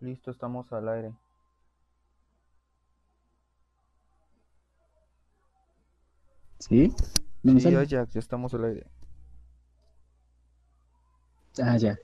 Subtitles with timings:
[0.00, 1.12] Listo, estamos al aire.
[6.58, 6.92] ¿Sí?
[7.42, 8.86] Sí, ya estamos al aire.
[11.62, 11.96] Ah, ya.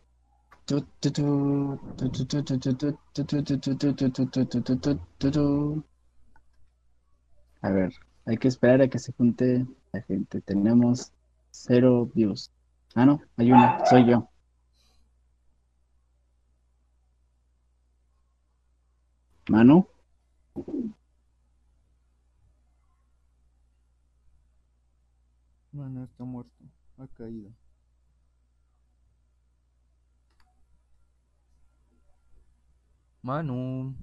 [7.60, 7.92] A ver,
[8.24, 10.40] hay que esperar a que se junte la gente.
[10.40, 11.12] Tenemos
[11.50, 12.50] cero views.
[12.94, 14.31] Ah, no, hay una, soy yo.
[19.48, 19.86] Manu,
[25.72, 26.52] No, no está muerto.
[26.98, 27.50] Ha caído.
[33.22, 33.94] Manu.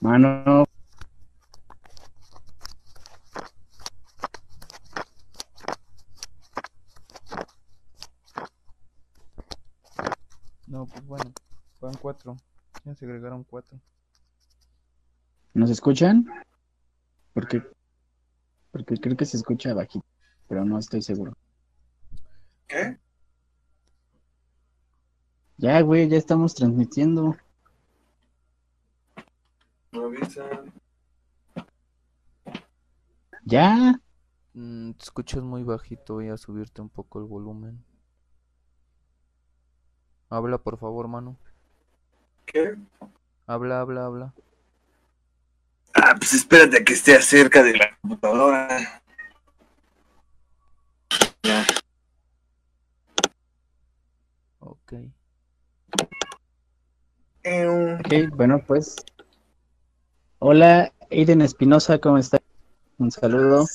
[0.00, 0.64] Manu,
[10.66, 11.25] No, pues bueno.
[11.86, 12.36] Van cuatro.
[12.84, 13.78] Ya se agregaron cuatro.
[15.54, 16.26] ¿nos escuchan?
[17.32, 17.62] Porque,
[18.72, 20.04] porque creo que se escucha bajito,
[20.48, 21.32] pero no estoy seguro.
[22.66, 22.98] ¿Qué?
[25.58, 27.36] Ya, güey, ya estamos transmitiendo.
[29.92, 30.72] No avisan.
[33.44, 34.00] Ya.
[34.54, 36.14] Mm, te escuchas muy bajito.
[36.14, 37.84] Voy a subirte un poco el volumen.
[40.28, 41.36] Habla, por favor, Manu.
[42.46, 42.76] ¿Qué?
[43.46, 44.34] Habla, habla, habla.
[45.94, 49.02] Ah, pues espérate a que esté cerca de la computadora.
[51.42, 51.66] Ya.
[54.60, 54.92] Ok.
[57.44, 58.96] Ok, bueno, pues.
[60.38, 62.38] Hola, Aiden Espinosa, ¿cómo está?
[62.98, 63.66] Un saludo.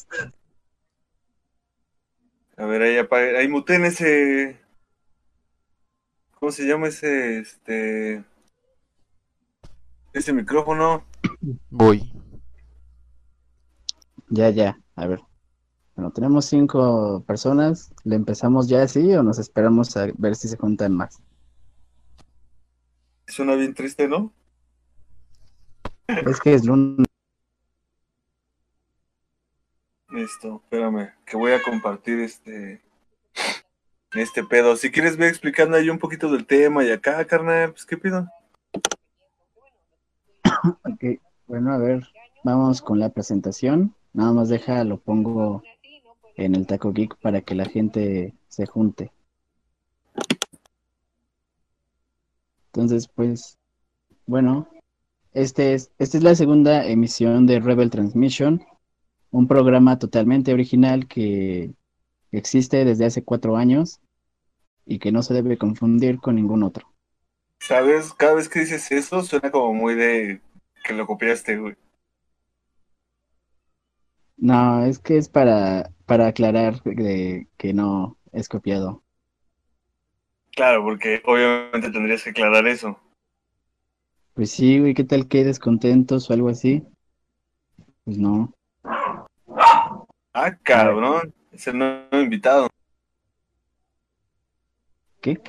[2.57, 2.97] A ver, ahí
[3.35, 4.59] ahí muten ese.
[6.39, 7.39] ¿Cómo se llama ese?
[7.39, 8.23] Este.
[10.13, 11.05] Ese micrófono.
[11.69, 12.11] Voy.
[14.29, 15.21] Ya, ya, a ver.
[15.95, 17.93] Bueno, tenemos cinco personas.
[18.03, 21.21] ¿Le empezamos ya así o nos esperamos a ver si se juntan más?
[23.27, 24.33] Suena bien triste, ¿no?
[26.07, 27.07] Es que es lunes.
[30.09, 32.81] Listo, espérame, que voy a compartir este.
[34.13, 34.75] Este pedo.
[34.75, 38.27] Si quieres, ve explicando ahí un poquito del tema y acá, carnal, pues qué pido.
[40.63, 42.07] Ok, bueno, a ver,
[42.43, 43.95] vamos con la presentación.
[44.13, 45.63] Nada más deja, lo pongo
[46.35, 49.11] en el Taco Geek para que la gente se junte.
[52.67, 53.57] Entonces, pues,
[54.27, 54.67] bueno,
[55.33, 58.63] este es, esta es la segunda emisión de Rebel Transmission,
[59.31, 61.73] un programa totalmente original que
[62.31, 63.99] existe desde hace cuatro años
[64.85, 66.87] y que no se debe confundir con ningún otro.
[67.59, 68.13] ¿Sabes?
[68.13, 70.41] Cada vez que dices eso, suena como muy de
[70.83, 71.75] que lo copiaste, güey.
[74.37, 79.03] No, es que es para, para aclarar de que no es copiado.
[80.55, 82.99] Claro, porque obviamente tendrías que aclarar eso.
[84.33, 86.83] Pues sí, güey, ¿qué tal que descontentos o algo así?
[88.03, 88.53] Pues no.
[90.33, 91.33] Ah, cabrón.
[91.51, 92.67] Es el nuevo invitado.
[95.19, 95.39] ¿Qué?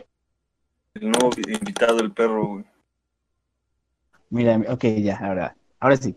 [0.95, 2.65] El nuevo invitado, el perro, güey.
[4.33, 6.17] Mira, ok, ya, ahora, ahora sí.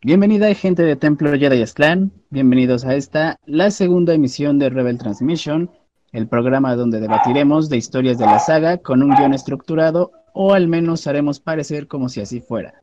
[0.00, 2.10] Bienvenida, gente de Templo Jedi Clan.
[2.30, 5.70] Bienvenidos a esta, la segunda emisión de Rebel Transmission,
[6.12, 10.66] el programa donde debatiremos de historias de la saga con un guion estructurado, o al
[10.66, 12.82] menos haremos parecer como si así fuera.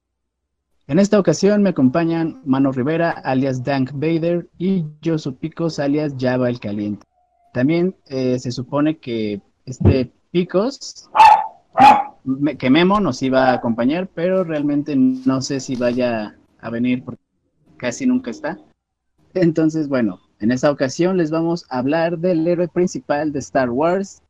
[0.85, 6.47] En esta ocasión me acompañan Mano Rivera, alias Dank Vader, y Josu Picos, alias Java
[6.47, 7.07] el Caliente.
[7.55, 11.09] También eh, se supone que este Picos,
[12.57, 17.21] que Memo nos iba a acompañar, pero realmente no sé si vaya a venir porque
[17.77, 18.59] casi nunca está.
[19.33, 24.21] Entonces, bueno, en esta ocasión les vamos a hablar del héroe principal de Star Wars.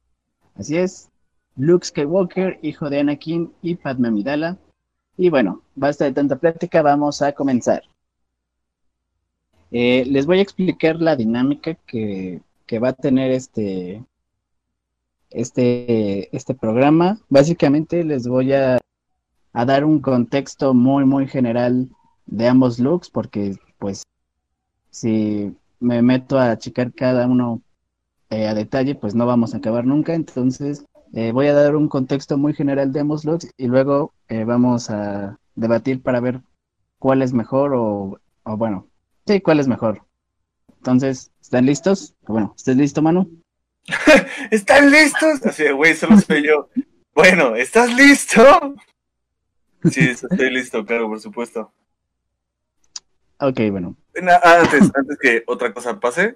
[0.56, 1.10] Así es,
[1.56, 4.58] Luke Skywalker, hijo de Anakin y Padme Amidala.
[5.18, 7.84] Y bueno, basta de tanta plática, vamos a comenzar.
[9.72, 14.04] Eh, les voy a explicar la dinámica que, que va a tener este,
[15.30, 17.20] este, este programa.
[17.30, 18.80] Básicamente les voy a,
[19.54, 21.90] a dar un contexto muy, muy general
[22.26, 24.04] de ambos looks, porque pues
[24.90, 27.62] si me meto a checar cada uno
[28.30, 30.14] eh, a detalle, pues no vamos a acabar nunca.
[30.14, 34.44] Entonces, eh, voy a dar un contexto muy general de ambos looks y luego eh,
[34.44, 36.42] vamos a debatir para ver
[37.00, 38.88] cuál es mejor o, o bueno,
[39.26, 40.04] sí, cuál es mejor.
[40.78, 42.16] Entonces, ¿están listos?
[42.28, 43.30] Bueno, ¿estás listo, Manu?
[44.52, 45.46] ¿Están listos?
[45.46, 46.70] Así, de, güey, solo soy yo.
[47.14, 48.76] Bueno, ¿estás listo?
[49.92, 51.72] Sí, estoy listo, claro, por supuesto.
[53.40, 53.96] Ok, bueno.
[54.44, 54.92] Antes
[55.22, 56.36] que otra cosa pase,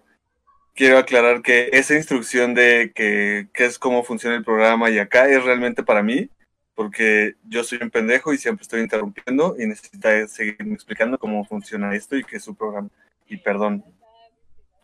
[0.73, 5.27] quiero aclarar que esa instrucción de que, que es cómo funciona el programa y acá
[5.27, 6.29] es realmente para mí,
[6.75, 11.93] porque yo soy un pendejo y siempre estoy interrumpiendo y necesita seguirme explicando cómo funciona
[11.95, 12.89] esto y qué es su programa.
[13.27, 13.83] Y perdón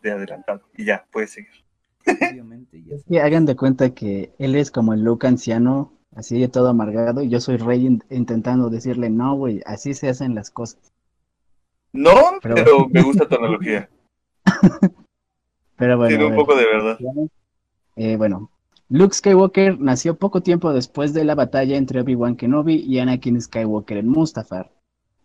[0.02, 0.62] de adelantado.
[0.76, 1.69] Y ya, puedes seguir.
[2.06, 6.48] Obviamente, ya Y hagan de cuenta que él es como el Luke anciano, así de
[6.48, 10.50] todo amargado, y yo soy Rey in- intentando decirle, no, güey, así se hacen las
[10.50, 10.92] cosas.
[11.92, 12.12] No,
[12.42, 13.88] Pero- pero me gusta tu analogía.
[15.76, 16.38] Pero bueno, Tiene un ver.
[16.38, 16.98] poco de verdad.
[17.96, 18.50] Eh, bueno,
[18.90, 23.96] Luke Skywalker nació poco tiempo después de la batalla entre Obi-Wan Kenobi y Anakin Skywalker
[23.96, 24.70] en Mustafar.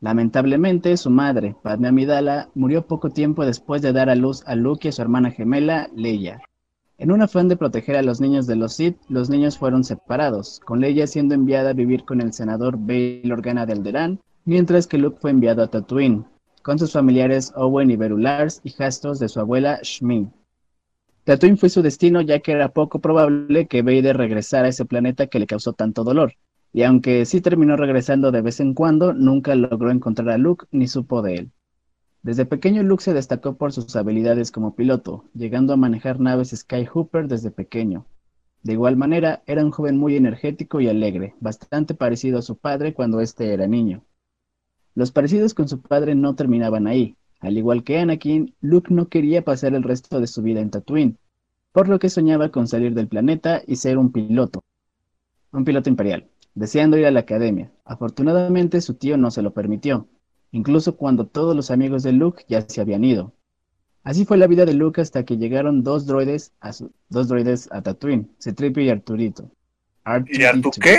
[0.01, 4.87] Lamentablemente, su madre, Padme Amidala, murió poco tiempo después de dar a luz a Luke
[4.87, 6.41] y a su hermana gemela, Leia.
[6.97, 10.61] En un afán de proteger a los niños de los Sith, los niños fueron separados,
[10.63, 14.97] con Leia siendo enviada a vivir con el senador Bail Organa de Alderaan, mientras que
[14.97, 16.25] Luke fue enviado a Tatooine,
[16.61, 20.29] con sus familiares Owen y Beru Lars, hijastros de su abuela Shmi.
[21.25, 25.27] Tatooine fue su destino ya que era poco probable que Vader regresara a ese planeta
[25.27, 26.35] que le causó tanto dolor,
[26.71, 30.87] y aunque sí terminó regresando de vez en cuando, nunca logró encontrar a Luke ni
[30.87, 31.51] supo de él.
[32.25, 37.27] Desde pequeño Luke se destacó por sus habilidades como piloto, llegando a manejar naves Skyhooper
[37.27, 38.07] desde pequeño.
[38.63, 42.95] De igual manera, era un joven muy energético y alegre, bastante parecido a su padre
[42.95, 44.03] cuando éste era niño.
[44.95, 47.15] Los parecidos con su padre no terminaban ahí.
[47.41, 51.19] Al igual que Anakin, Luke no quería pasar el resto de su vida en Tatooine,
[51.73, 54.63] por lo que soñaba con salir del planeta y ser un piloto.
[55.51, 56.25] Un piloto imperial,
[56.55, 57.71] deseando ir a la academia.
[57.83, 60.07] Afortunadamente su tío no se lo permitió,
[60.55, 63.33] incluso cuando todos los amigos de Luke ya se habían ido.
[64.03, 67.67] Así fue la vida de Luke hasta que llegaron dos droides a, su- dos droides
[67.71, 69.49] a Tatooine, Cetripio y Arturito.
[70.27, 70.79] ¿Y Artu R2D2.
[70.79, 70.97] qué?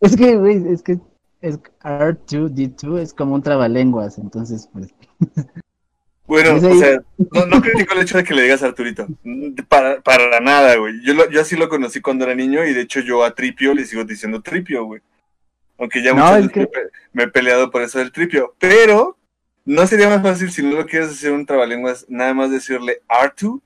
[0.00, 0.98] Es que, güey, es que
[1.42, 4.88] es R2D2 es como un trabalenguas, entonces, pues,
[6.26, 7.00] Bueno, o sea,
[7.32, 9.06] no, no critico el hecho de que le digas Arturito.
[9.68, 10.94] Para, para nada, güey.
[11.04, 13.74] Yo, lo- yo así lo conocí cuando era niño y de hecho yo a Tripio
[13.74, 15.02] le sigo diciendo Tripio, güey.
[15.78, 18.12] Aunque ya No, muchas es veces me, que- pe- me he peleado por eso del
[18.12, 18.54] Tripio.
[18.58, 19.16] Pero,
[19.64, 23.60] ¿no sería más fácil si no lo quieres hacer un trabalenguas, nada más decirle Artu?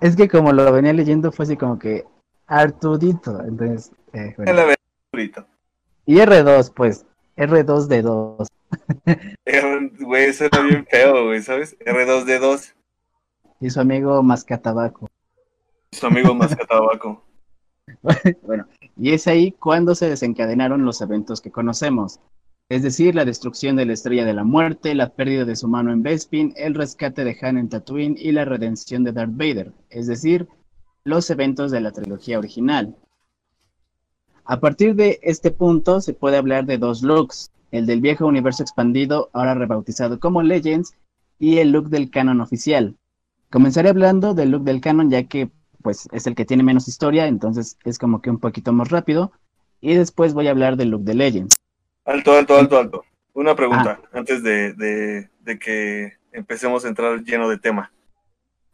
[0.00, 2.04] es que como lo venía leyendo fue así como que
[2.46, 4.52] Artudito, entonces, eh, bueno.
[4.54, 4.74] La
[5.12, 5.46] Arturito.
[6.06, 7.04] Y R2, pues,
[7.36, 8.48] R2 de 2.
[9.44, 11.76] R- Güey, eso era bien feo, güey, ¿sabes?
[11.80, 12.74] R2D2,
[13.60, 15.08] Y su amigo Mascatabaco.
[15.92, 17.22] su amigo Mascatabaco.
[18.42, 18.66] bueno,
[19.00, 22.20] y es ahí cuando se desencadenaron los eventos que conocemos.
[22.68, 25.90] Es decir, la destrucción de la Estrella de la Muerte, la pérdida de su mano
[25.90, 29.72] en Bespin, el rescate de Han en Tatooine y la redención de Darth Vader.
[29.88, 30.48] Es decir,
[31.02, 32.94] los eventos de la trilogía original.
[34.44, 38.62] A partir de este punto se puede hablar de dos looks, el del viejo universo
[38.62, 40.92] expandido, ahora rebautizado como Legends,
[41.38, 42.96] y el look del canon oficial.
[43.50, 45.50] Comenzaré hablando del look del canon ya que
[45.82, 49.32] pues es el que tiene menos historia, entonces es como que un poquito más rápido.
[49.80, 51.54] Y después voy a hablar del look de Legends.
[52.04, 53.04] Alto, alto, alto, alto.
[53.32, 57.92] Una pregunta antes de, de- de que empecemos a entrar lleno de tema.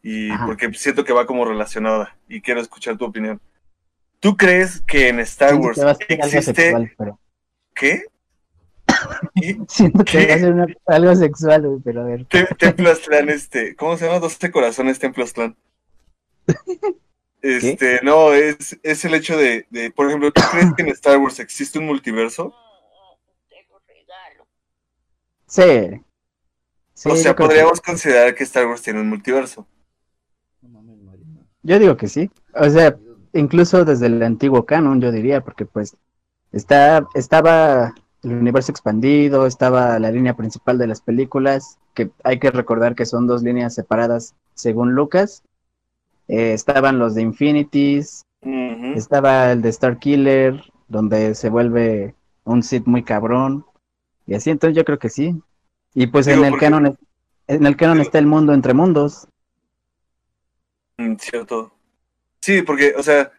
[0.02, 0.46] Y Ajá.
[0.46, 3.40] porque siento que va como relacionada y quiero escuchar tu opinión.
[4.20, 7.18] ¿Tú crees que en Star Siento Wars que existe sexual, pero
[7.75, 8.02] qué?
[9.34, 10.26] ¿Y siento que ¿Qué?
[10.28, 12.25] va a ser una- algo sexual, pero a ver.
[12.26, 14.20] Te- Templo Aztlán, este, ¿cómo se llama?
[14.20, 15.56] 12 corazones Templo Aztlán.
[17.42, 21.18] Este, no, es, es el hecho de, de, por ejemplo, ¿tú crees que en Star
[21.18, 22.54] Wars existe un multiverso?
[25.46, 26.02] Sí.
[26.94, 29.66] Sí, o sea, que- podríamos considerar que Star Wars tiene un multiverso.
[30.62, 31.46] No mames, Mariana.
[31.62, 32.30] Yo digo que sí.
[32.54, 32.96] O sea,
[33.32, 35.96] incluso desde el antiguo canon, yo diría, porque pues
[36.52, 42.50] está, estaba el universo expandido, estaba la línea principal de las películas, que hay que
[42.50, 45.42] recordar que son dos líneas separadas según Lucas.
[46.28, 48.25] Eh, estaban los de Infinities,
[48.95, 52.14] estaba el de Star Killer, donde se vuelve
[52.45, 53.64] un Sith muy cabrón.
[54.26, 55.35] Y así, entonces yo creo que sí.
[55.95, 56.99] Y pues Digo, en el porque- canon,
[57.49, 59.26] en el canon Digo- está el mundo entre mundos.
[60.99, 61.73] Mm, cierto.
[62.40, 63.33] Sí, porque, o sea,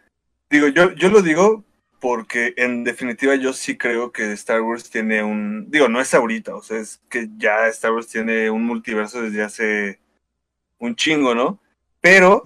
[0.50, 1.64] digo, yo, yo lo digo
[2.00, 6.56] porque en definitiva yo sí creo que Star Wars tiene un, digo, no es ahorita,
[6.56, 10.00] o sea, es que ya Star Wars tiene un multiverso desde hace
[10.80, 11.60] un chingo, ¿no?
[12.10, 12.42] Pero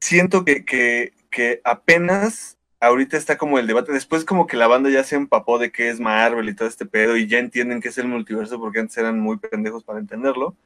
[0.00, 4.90] siento que, que, que apenas ahorita está como el debate, después como que la banda
[4.90, 7.90] ya se empapó de qué es Marvel y todo este pedo y ya entienden qué
[7.90, 10.56] es el multiverso porque antes eran muy pendejos para entenderlo.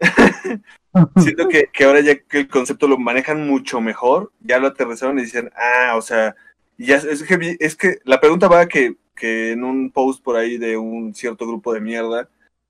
[1.18, 5.20] Siento que, que ahora ya que el concepto lo manejan mucho mejor, ya lo aterrizaron
[5.20, 6.34] y dicen, ah, o sea,
[6.76, 10.58] ya es que, es que la pregunta va que, que en un post por ahí
[10.58, 12.28] de un cierto grupo de mierda,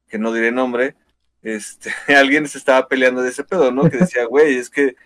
[0.09, 0.95] que no diré nombre,
[1.43, 3.89] este, alguien se estaba peleando de ese pedo, ¿no?
[3.91, 4.97] Que decía, güey, es que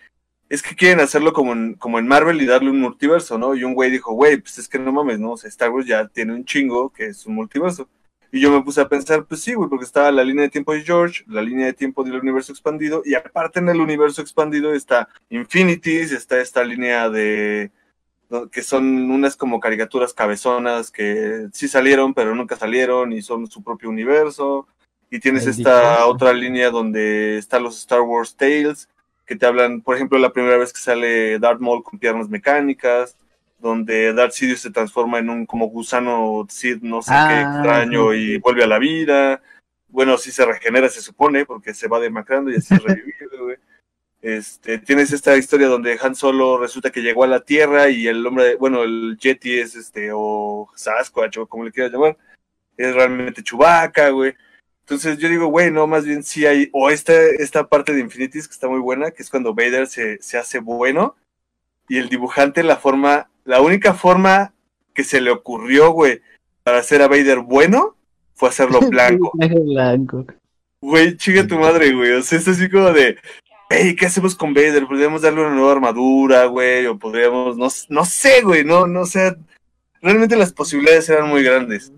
[0.48, 3.54] es que quieren hacerlo como en, como en Marvel y darle un multiverso, ¿no?
[3.54, 5.32] Y un güey dijo, güey, pues es que no mames, ¿no?
[5.32, 7.88] O sea, Star Wars ya tiene un chingo que es un multiverso.
[8.30, 10.72] Y yo me puse a pensar, pues sí, güey, porque estaba la línea de tiempo
[10.72, 14.74] de George, la línea de tiempo del universo expandido, y aparte en el universo expandido
[14.74, 17.70] está Infinities, está esta línea de
[18.50, 23.62] que son unas como caricaturas cabezonas que sí salieron, pero nunca salieron y son su
[23.62, 24.66] propio universo.
[25.14, 28.88] Y tienes El esta otra línea donde están los Star Wars Tales,
[29.24, 33.16] que te hablan, por ejemplo, la primera vez que sale Darth Maul con piernas mecánicas,
[33.60, 38.10] donde Darth Sidious se transforma en un como gusano Sith, no sé qué Ah, extraño,
[38.10, 38.18] sí.
[38.18, 39.40] y vuelve a la vida.
[39.86, 43.56] Bueno, sí se regenera, se supone, porque se va demacrando y así es revivido, güey.
[44.20, 48.26] Este, tienes esta historia donde Han Solo resulta que llegó a la Tierra y el
[48.26, 52.16] hombre, bueno, el Yeti es este, o Sasquatch, o como le quieras llamar,
[52.76, 54.34] es realmente Chewbacca, güey.
[54.84, 58.46] Entonces yo digo, güey, no, más bien sí hay, o esta, esta parte de Infinities
[58.46, 61.16] que está muy buena, que es cuando Vader se, se hace bueno
[61.88, 64.52] y el dibujante la forma, la única forma
[64.92, 66.20] que se le ocurrió, güey,
[66.62, 67.96] para hacer a Vader bueno
[68.34, 69.32] fue hacerlo blanco.
[69.34, 70.26] Blanco.
[70.82, 72.12] Güey, chinga tu madre, güey.
[72.12, 73.16] O sea, es así como de,
[73.70, 74.86] hey, ¿qué hacemos con Vader?
[74.86, 79.34] Podríamos darle una nueva armadura, güey, o podríamos, no, no sé, güey, no, no sé.
[80.02, 81.90] Realmente las posibilidades eran muy grandes.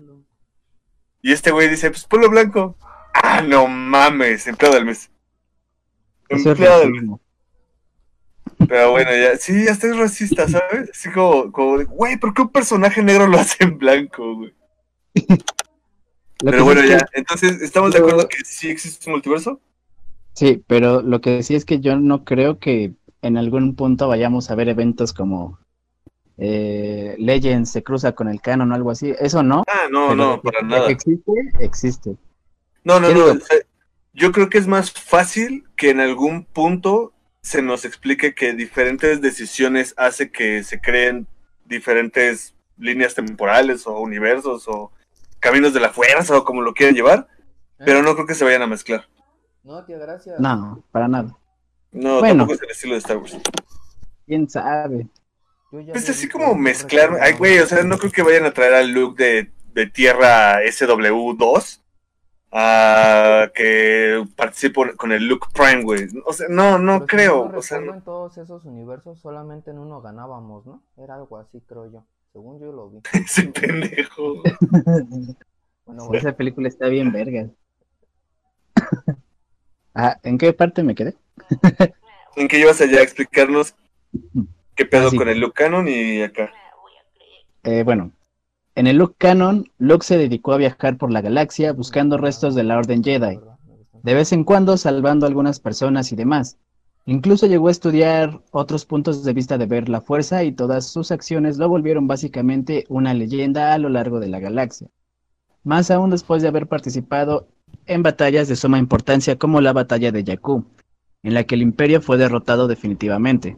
[1.21, 2.77] Y este güey dice, pues pueblo blanco.
[3.13, 5.09] Ah, no mames, empleado del mes.
[6.29, 7.19] Empleado del mes.
[8.67, 10.89] Pero bueno, ya, sí, ya es racista, ¿sabes?
[10.91, 14.53] Así como, como de, güey, ¿por qué un personaje negro lo hace en blanco, güey?
[16.39, 19.59] Pero bueno, es que- ya, entonces, ¿estamos de acuerdo que sí existe un multiverso?
[20.33, 22.93] Sí, pero lo que sí es que yo no creo que
[23.23, 25.57] en algún punto vayamos a ver eventos como
[26.37, 29.13] eh, Legends se cruza con el canon o algo así.
[29.19, 29.63] Eso no.
[29.67, 30.87] Ah, no, pero no, para nada.
[30.87, 32.15] que existe, existe.
[32.83, 33.39] No, no, ¿Qué no.
[34.13, 39.21] Yo creo que es más fácil que en algún punto se nos explique que diferentes
[39.21, 41.27] decisiones hace que se creen
[41.65, 44.91] diferentes líneas temporales o universos o
[45.39, 47.27] caminos de la fuerza o como lo quieran llevar,
[47.77, 49.07] pero no creo que se vayan a mezclar.
[49.63, 50.39] No, tía, gracias.
[50.39, 51.37] No, para nada.
[51.91, 52.39] No, Bueno.
[52.47, 53.37] tampoco es el estilo de Star Wars.
[54.25, 55.07] ¿Quién sabe?
[55.71, 58.53] Yo ya Pues así como mezclar, ay güey, o sea, no creo que vayan a
[58.53, 61.81] traer al look de, de Tierra SW2
[62.51, 66.07] a que participe con el look Prime, güey.
[66.25, 69.79] O sea, no, no Pero si creo, o sea, en todos esos universos solamente en
[69.79, 70.81] uno ganábamos, ¿no?
[70.97, 72.05] Era algo así, creo yo.
[72.31, 73.01] Según yo lo vi.
[73.13, 74.43] ese pendejo.
[75.87, 76.19] Bueno, bueno.
[76.19, 77.49] Esa película está bien verga.
[79.95, 81.15] ah, ¿en qué parte me quedé?
[82.35, 83.73] ¿En qué ibas allá a explicarnos
[84.77, 85.17] qué pedo Ah, sí.
[85.17, 86.51] con el look canon y acá?
[87.63, 88.11] Eh, bueno,
[88.75, 92.63] en el Luke Canon, Luke se dedicó a viajar por la galaxia buscando restos de
[92.63, 93.39] la Orden Jedi,
[94.03, 96.57] de vez en cuando salvando a algunas personas y demás.
[97.07, 101.11] Incluso llegó a estudiar otros puntos de vista de ver la fuerza y todas sus
[101.11, 104.87] acciones lo volvieron básicamente una leyenda a lo largo de la galaxia.
[105.63, 107.47] Más aún después de haber participado
[107.85, 110.65] en batallas de suma importancia como la batalla de Jakku,
[111.23, 113.57] en la que el imperio fue derrotado definitivamente.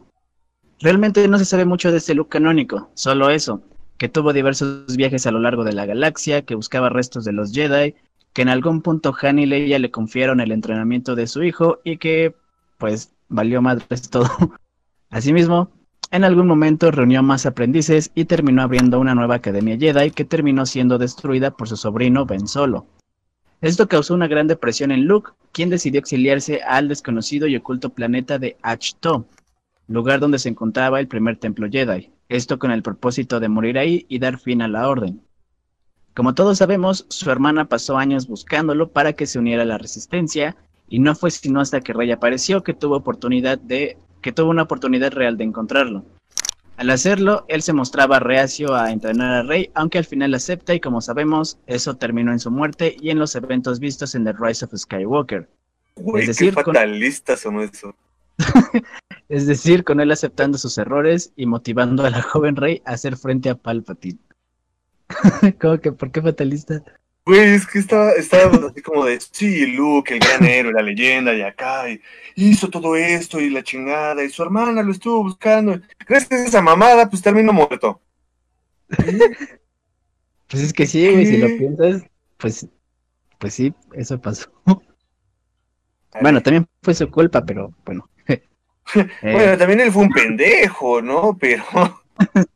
[0.80, 3.62] Realmente no se sabe mucho de este Luke canónico, solo eso,
[3.98, 7.52] que tuvo diversos viajes a lo largo de la galaxia, que buscaba restos de los
[7.52, 7.94] Jedi,
[8.32, 11.98] que en algún punto Han y Leia le confiaron el entrenamiento de su hijo y
[11.98, 12.34] que,
[12.78, 14.30] pues, valió madres todo.
[15.10, 15.70] Asimismo,
[16.12, 20.64] en algún momento reunió más aprendices y terminó abriendo una nueva academia Jedi que terminó
[20.64, 22.86] siendo destruida por su sobrino Ben Solo.
[23.60, 28.38] Esto causó una gran depresión en Luke, quien decidió exiliarse al desconocido y oculto planeta
[28.38, 29.26] de Achto,
[29.90, 34.06] lugar donde se encontraba el primer templo Jedi, esto con el propósito de morir ahí
[34.08, 35.20] y dar fin a la orden.
[36.14, 40.56] Como todos sabemos, su hermana pasó años buscándolo para que se uniera a la resistencia,
[40.88, 44.62] y no fue sino hasta que Rey apareció que tuvo oportunidad de que tuvo una
[44.62, 46.04] oportunidad real de encontrarlo.
[46.76, 50.80] Al hacerlo, él se mostraba reacio a entrenar a Rey, aunque al final acepta y
[50.80, 54.64] como sabemos, eso terminó en su muerte y en los eventos vistos en The Rise
[54.64, 55.48] of Skywalker.
[56.16, 57.94] Es decir, qué con- fatalista son eso.
[59.30, 63.16] Es decir, con él aceptando sus errores y motivando a la joven Rey a hacer
[63.16, 64.18] frente a Palpatine.
[65.60, 66.82] ¿Cómo que por qué fatalista?
[67.24, 71.32] Güey, es que estaba, estaba así como de, sí, Luke, el gran héroe, la leyenda,
[71.32, 72.00] y acá, y
[72.34, 75.80] hizo todo esto, y la chingada, y su hermana lo estuvo buscando.
[76.08, 78.00] Gracias a esa mamada, pues terminó muerto.
[80.48, 82.02] Pues es que sí, güey, si lo piensas,
[82.36, 82.66] pues,
[83.38, 84.50] pues sí, eso pasó.
[86.20, 88.09] Bueno, también fue su culpa, pero bueno.
[88.94, 91.36] Eh, Bueno, también él fue un pendejo, ¿no?
[91.38, 91.64] Pero.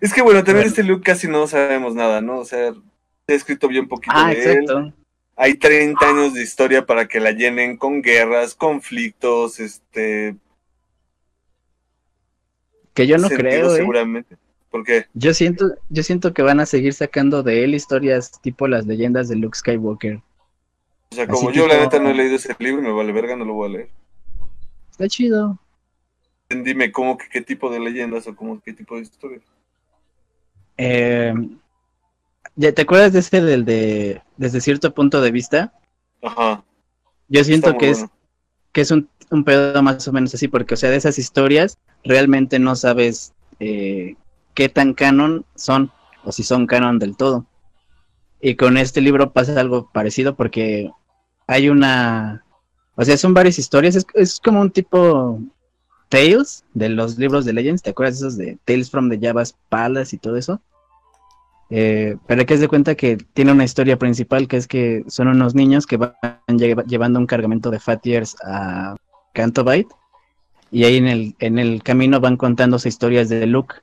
[0.00, 2.38] Es que bueno, también este Luke casi no sabemos nada, ¿no?
[2.38, 2.72] O sea,
[3.26, 4.78] he escrito bien poquito Ah, de exacto.
[4.78, 4.94] él.
[5.36, 10.36] Hay 30 años de historia para que la llenen con guerras, conflictos, este...
[12.94, 13.76] Que yo no sentido creo, ¿eh?
[13.76, 14.36] seguramente.
[14.70, 18.86] Porque, Yo siento, yo siento que van a seguir sacando de él historias tipo las
[18.86, 20.20] leyendas de Luke Skywalker.
[21.10, 23.36] O sea, Así como yo la neta no he leído ese libro, me vale verga,
[23.36, 23.90] no lo voy a leer.
[24.90, 25.58] Está chido.
[26.48, 29.42] Dime cómo que qué tipo de leyendas o cómo qué tipo de historias.
[30.76, 31.34] Eh,
[32.56, 35.72] ¿ya ¿Te acuerdas de ese del de desde cierto punto de vista?
[36.22, 36.64] Ajá.
[37.28, 38.06] Yo siento que es
[38.72, 41.78] que es un, un pedo más o menos así, porque, o sea, de esas historias
[42.04, 44.16] realmente no sabes eh,
[44.54, 45.90] qué tan canon son,
[46.24, 47.46] o si son canon del todo.
[48.40, 50.90] Y con este libro pasa algo parecido, porque
[51.48, 52.44] hay una.
[52.94, 55.40] O sea, son varias historias, es, es como un tipo
[56.08, 60.14] Tales de los libros de Legends, ¿te acuerdas esos de Tales from the Java's Palace
[60.14, 60.60] y todo eso?
[61.70, 65.28] Eh, pero que es de cuenta que tiene una historia principal que es que son
[65.28, 66.14] unos niños que van
[66.46, 68.96] lleva- llevando un cargamento de Fat Years a
[69.34, 69.86] Canto Bight
[70.70, 73.74] y ahí en el, en el camino van contándose historias de Luke.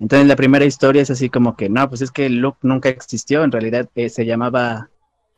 [0.00, 3.44] Entonces la primera historia es así como que no, pues es que Luke nunca existió,
[3.44, 4.90] en realidad eh, se llamaba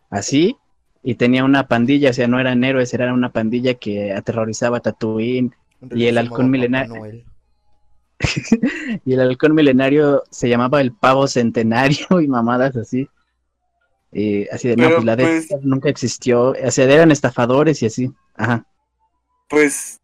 [0.08, 0.56] así
[1.02, 4.80] y tenía una pandilla, o sea, no eran héroes, era una pandilla que aterrorizaba a
[4.80, 5.54] Tatooine
[5.94, 7.24] Y el halcón milenario-
[9.06, 13.08] y el halcón milenario se llamaba el pavo centenario y mamadas así.
[14.12, 17.86] Y así de, no, pues la de pues- nunca existió, o sea, eran estafadores y
[17.86, 18.10] así.
[18.34, 18.66] Ajá.
[19.48, 20.00] Pues.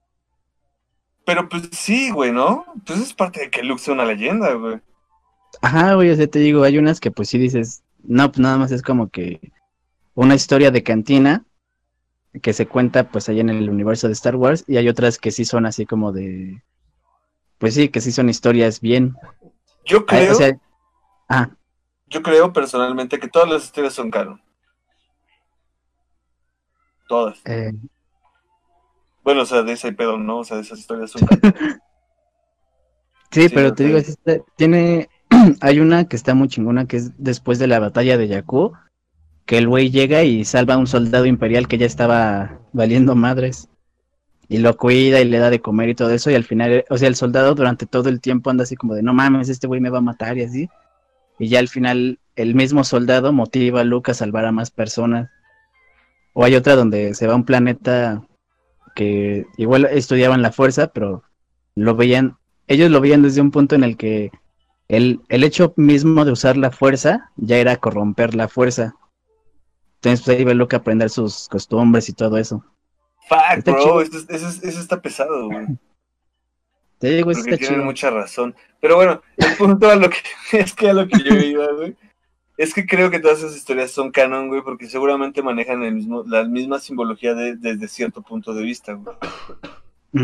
[1.27, 2.65] Pero pues sí, güey, ¿no?
[2.87, 4.81] Pues es parte de que Luke sea una leyenda, güey.
[5.61, 8.59] Ajá, güey, o sea, te digo, hay unas que pues sí dices, no, pues nada
[8.59, 9.41] más es como que
[10.17, 11.45] una historia de cantina
[12.43, 15.31] que se cuenta pues ahí en el universo de Star Wars y hay otras que
[15.31, 16.63] sí son así como de,
[17.59, 19.15] pues sí, que sí son historias bien.
[19.85, 20.59] Yo creo, o sea,
[21.29, 21.51] ah,
[22.09, 24.41] yo creo personalmente que todas las historias son canon.
[27.09, 27.41] Todas.
[27.45, 27.73] eh,
[29.23, 30.39] Bueno, o sea, de ese pedo, ¿no?
[30.39, 31.81] O sea, de esas historias son canon.
[33.31, 35.09] Sí, Sí, pero te digo, es este- tiene,
[35.61, 38.73] hay una que está muy chingona, que es después de la batalla de Jakku,
[39.47, 43.69] que el güey llega y salva a un soldado imperial que ya estaba valiendo madres,
[44.49, 46.99] y lo cuida y le da de comer y todo eso, y al final, o
[46.99, 49.81] sea, el soldado durante todo el tiempo anda así como de, no mames, este güey
[49.81, 50.69] me va a matar y así,
[51.39, 55.31] y ya al final el mismo soldado motiva a Luke a salvar a más personas.
[56.35, 58.23] O hay otra donde se va a un planeta
[58.95, 61.23] que igual estudiaban la fuerza, pero
[61.75, 62.37] lo veían
[62.69, 64.31] ellos lo veían desde un punto en el que
[64.89, 68.95] el, el hecho mismo de usar la fuerza ya era corromper la fuerza.
[70.07, 72.65] Entonces, pues ahí ve lo que aprender sus costumbres y todo eso.
[73.29, 74.01] Fuck, Está bro, chido.
[74.03, 75.67] eso, eso, eso está pesado, güey.
[76.99, 77.85] Te digo, eso Porque está tienen chido.
[77.85, 78.55] mucha razón.
[78.81, 80.17] Pero bueno, el punto a lo que
[80.59, 81.97] es que a lo que yo iba, güey.
[82.57, 86.25] Es que creo que todas esas historias son canon, güey, porque seguramente manejan el mismo,
[86.27, 89.15] la misma simbología de- desde cierto punto de vista, güey.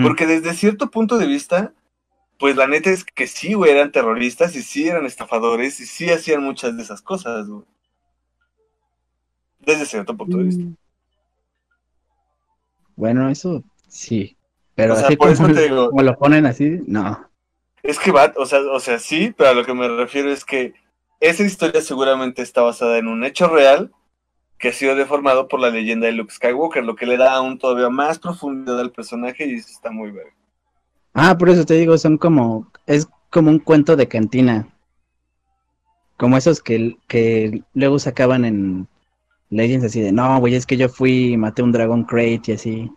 [0.03, 1.75] Porque desde cierto punto de vista,
[2.39, 6.09] pues la neta es que sí, güey, eran terroristas y sí eran estafadores y sí
[6.09, 7.65] hacían muchas de esas cosas, güey.
[9.65, 10.63] Desde cierto punto de vista.
[10.65, 10.77] Mm.
[12.97, 14.37] Bueno, eso sí.
[14.75, 17.29] Pero O sea, así por eso como, te digo- como lo ponen así, no.
[17.83, 20.45] Es que va, o sea, o sea, sí, pero a lo que me refiero es
[20.45, 20.75] que
[21.21, 23.93] esa historia seguramente está basada en un hecho real
[24.59, 27.59] que ha sido deformado por la leyenda de Luke Skywalker, lo que le da aún
[27.59, 30.27] todavía más profundidad al personaje y eso está muy bien.
[31.15, 34.69] Ah, por eso te digo, son como, es como un cuento de cantina.
[36.17, 38.87] Como esos que, que luego sacaban en
[39.53, 42.53] Legends así de, no, güey, es que yo fui y maté un Dragon Crate y
[42.53, 42.91] así.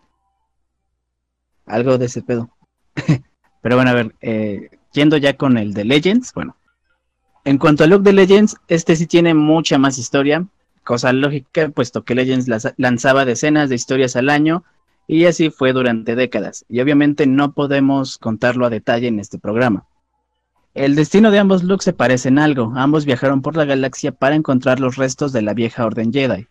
[1.66, 2.50] Algo de ese pedo.
[3.62, 6.56] Pero bueno, a ver, eh, yendo ya con el de Legends, bueno.
[7.44, 10.48] En cuanto a Luke de Legends, este sí tiene mucha más historia,
[10.86, 14.64] cosa lógica, puesto que Legends lanzaba decenas de historias al año
[15.08, 19.86] y así fue durante décadas, y obviamente no podemos contarlo a detalle en este programa.
[20.76, 24.36] El destino de ambos Luke se parece en algo, ambos viajaron por la galaxia para
[24.36, 26.48] encontrar los restos de la vieja Orden Jedi.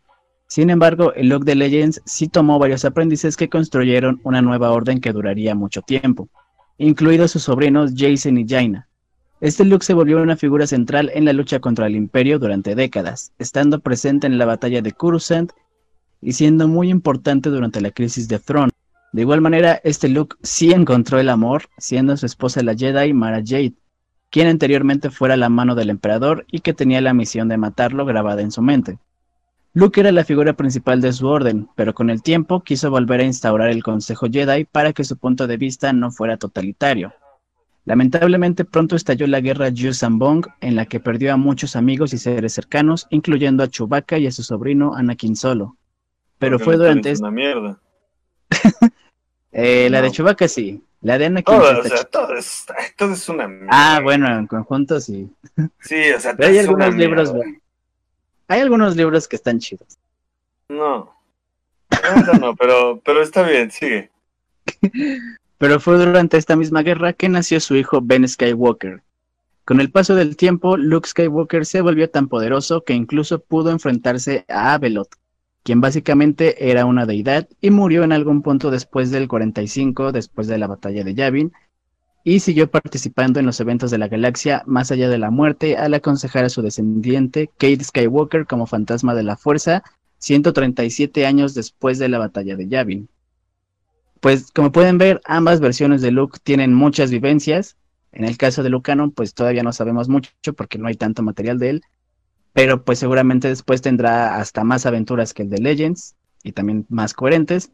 [0.46, 5.02] Sin embargo, el Luke de Legends sí tomó varios aprendices que construyeron una nueva orden
[5.02, 6.30] que duraría mucho tiempo,
[6.78, 8.88] incluidos sus sobrinos Jason y Jaina.
[9.42, 13.34] Este Luke se volvió una figura central en la lucha contra el Imperio durante décadas,
[13.38, 15.52] estando presente en la batalla de Coruscant
[16.22, 18.70] y siendo muy importante durante la crisis de Thrawn.
[19.12, 23.42] De igual manera, este Luke sí encontró el amor, siendo su esposa la Jedi Mara
[23.44, 23.74] Jade,
[24.34, 28.42] quien anteriormente fuera la mano del emperador y que tenía la misión de matarlo grabada
[28.42, 28.98] en su mente.
[29.74, 33.26] Luke era la figura principal de su orden, pero con el tiempo quiso volver a
[33.26, 37.12] instaurar el Consejo Jedi para que su punto de vista no fuera totalitario.
[37.84, 42.54] Lamentablemente pronto estalló la guerra Yusambong, en la que perdió a muchos amigos y seres
[42.54, 45.76] cercanos, incluyendo a Chewbacca y a su sobrino Anakin Solo.
[46.40, 47.12] Pero Porque fue durante...
[47.12, 47.80] es una mierda.
[49.56, 50.10] Eh, la de.
[50.10, 51.98] Chewbacca sí, la de Anakin Todo, o sea,
[52.38, 53.68] es, ay, todo es una mierda.
[53.70, 55.30] Ah, bueno, en conjunto sí.
[55.80, 57.58] Sí, o sea, Pero hay algunos libros, bueno,
[58.48, 59.98] hay algunos libros que están chidos.
[60.68, 61.14] No.
[62.26, 64.10] No, no, pero, pero está bien, sigue.
[65.56, 69.02] Pero fue durante esta misma guerra que nació su hijo Ben Skywalker.
[69.64, 74.44] Con el paso del tiempo, Luke Skywalker se volvió tan poderoso que incluso pudo enfrentarse
[74.48, 75.14] a Abeloth,
[75.64, 80.58] quien básicamente era una deidad y murió en algún punto después del 45, después de
[80.58, 81.52] la batalla de Yavin,
[82.22, 85.94] y siguió participando en los eventos de la galaxia más allá de la muerte al
[85.94, 89.82] aconsejar a su descendiente, Kate Skywalker, como fantasma de la fuerza,
[90.18, 93.08] 137 años después de la batalla de Yavin.
[94.20, 97.76] Pues como pueden ver, ambas versiones de Luke tienen muchas vivencias.
[98.12, 101.58] En el caso de Luke pues todavía no sabemos mucho porque no hay tanto material
[101.58, 101.82] de él.
[102.54, 107.12] Pero pues seguramente después tendrá hasta más aventuras que el de Legends y también más
[107.12, 107.70] coherentes.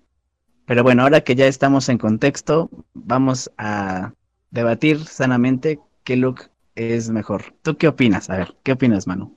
[0.66, 4.14] Pero bueno, ahora que ya estamos en contexto, vamos a
[4.50, 7.54] debatir sanamente qué Luke es mejor.
[7.62, 8.30] ¿Tú qué opinas?
[8.30, 9.36] A ver, ¿qué opinas, Manu?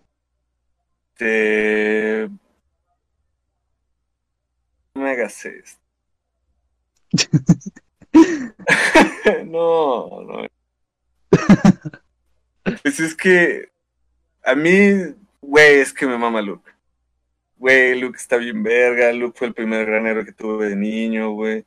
[4.96, 5.80] No me hagas esto.
[9.46, 10.48] no, no.
[12.82, 13.70] Pues es que
[14.42, 14.70] a mí,
[15.44, 16.72] güey, es que me mama Luke.
[17.58, 21.66] Güey, Luke está bien verga, Luke fue el primer granero que tuve de niño, güey.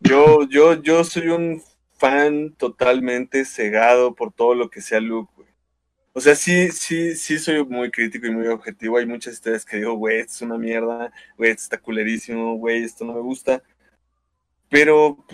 [0.00, 1.62] Yo, yo, yo soy un
[1.98, 5.48] fan totalmente cegado por todo lo que sea Luke, güey.
[6.14, 8.98] O sea, sí, sí, sí soy muy crítico y muy objetivo.
[8.98, 12.84] Hay muchas historias que digo, güey, esto es una mierda, güey, esto está culerísimo, güey,
[12.84, 13.62] esto no me gusta.
[14.68, 15.24] Pero,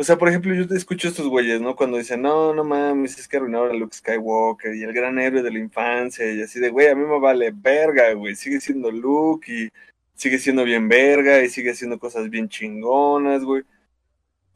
[0.00, 1.74] o sea, por ejemplo, yo te escucho estos güeyes, ¿no?
[1.74, 5.42] Cuando dicen, no, no mames, es que arruinaron a Luke Skywalker y el gran héroe
[5.42, 8.92] de la infancia y así de, güey, a mí me vale verga, güey, sigue siendo
[8.92, 9.68] Luke y
[10.14, 13.64] sigue siendo bien verga y sigue haciendo cosas bien chingonas, güey.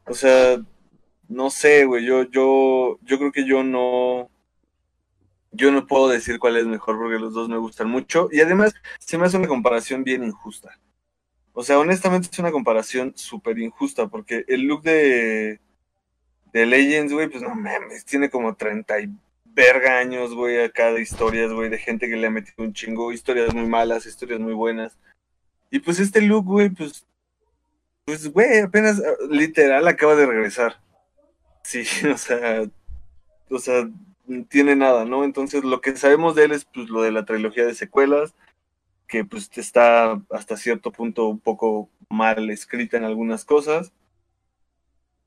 [0.06, 0.62] O sea,
[1.28, 4.30] no sé, güey, yo, yo, yo creo que yo no,
[5.50, 8.74] yo no puedo decir cuál es mejor porque los dos me gustan mucho y además
[9.00, 10.78] se me hace una comparación bien injusta.
[11.54, 15.60] O sea, honestamente es una comparación súper injusta porque el look de,
[16.52, 19.10] de Legends, güey, pues no mames, tiene como 30 y
[19.44, 23.12] verga años, güey, acá de historias, güey, de gente que le ha metido un chingo,
[23.12, 24.98] historias muy malas, historias muy buenas.
[25.70, 27.06] Y pues este look, güey, pues,
[28.04, 30.80] pues, güey, apenas ah, literal acaba de regresar.
[31.64, 32.64] Sí, o sea,
[33.50, 33.88] o sea,
[34.48, 35.24] tiene nada, ¿no?
[35.24, 38.34] Entonces lo que sabemos de él es pues lo de la trilogía de secuelas,
[39.12, 43.92] que pues está hasta cierto punto un poco mal escrita en algunas cosas.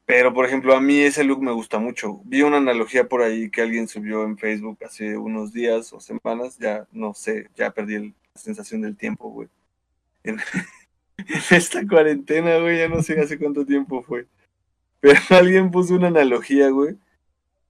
[0.08, 2.20] Pero, por ejemplo, a mí ese look me gusta mucho.
[2.26, 6.58] Vi una analogía por ahí que alguien subió en Facebook hace unos días o semanas,
[6.58, 9.50] ya no sé, ya perdí el- la sensación del tiempo, güey.
[10.24, 10.40] En,
[11.20, 14.26] en esta cuarentena, güey, ya no sé hace cuánto tiempo fue.
[15.00, 16.96] Pero alguien puso una analogía, güey,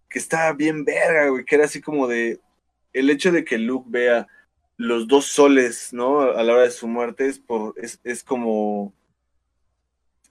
[0.10, 2.40] que estaba bien verga, güey, que era así como de
[2.94, 4.30] el hecho de que Luke vea
[4.78, 6.22] los dos soles, ¿no?
[6.22, 8.94] A la hora de su muerte es por es, es como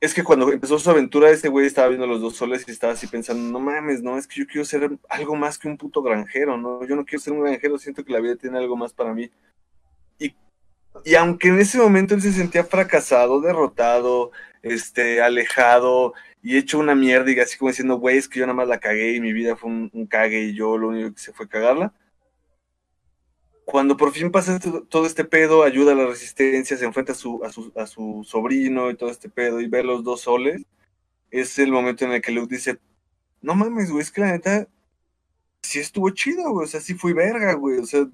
[0.01, 2.93] es que cuando empezó su aventura ese güey estaba viendo los dos soles y estaba
[2.93, 6.03] así pensando, no mames, no, es que yo quiero ser algo más que un puto
[6.03, 6.85] granjero, ¿no?
[6.87, 9.31] Yo no quiero ser un granjero, siento que la vida tiene algo más para mí.
[10.19, 10.35] Y,
[11.05, 14.31] y aunque en ese momento él se sentía fracasado, derrotado,
[14.63, 18.57] este, alejado y hecho una mierda y así como diciendo, güey, es que yo nada
[18.57, 21.21] más la cagué y mi vida fue un, un cague y yo lo único que
[21.21, 21.95] hice fue cagarla.
[23.65, 27.43] Cuando por fin pasa todo este pedo, ayuda a la resistencia, se enfrenta a su,
[27.45, 30.63] a, su, a su sobrino y todo este pedo y ve los dos soles,
[31.31, 32.79] es el momento en el que Luke dice,
[33.41, 34.69] no mames, güey, es que la neta
[35.63, 38.07] sí estuvo chido, güey, o sea, sí fui verga, güey, o sea,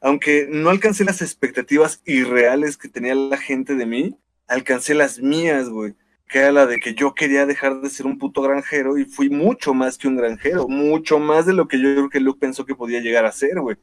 [0.00, 5.68] aunque no alcancé las expectativas irreales que tenía la gente de mí, alcancé las mías,
[5.68, 5.94] güey,
[6.28, 9.30] que era la de que yo quería dejar de ser un puto granjero y fui
[9.30, 12.64] mucho más que un granjero, mucho más de lo que yo creo que Luke pensó
[12.64, 13.76] que podía llegar a ser, güey.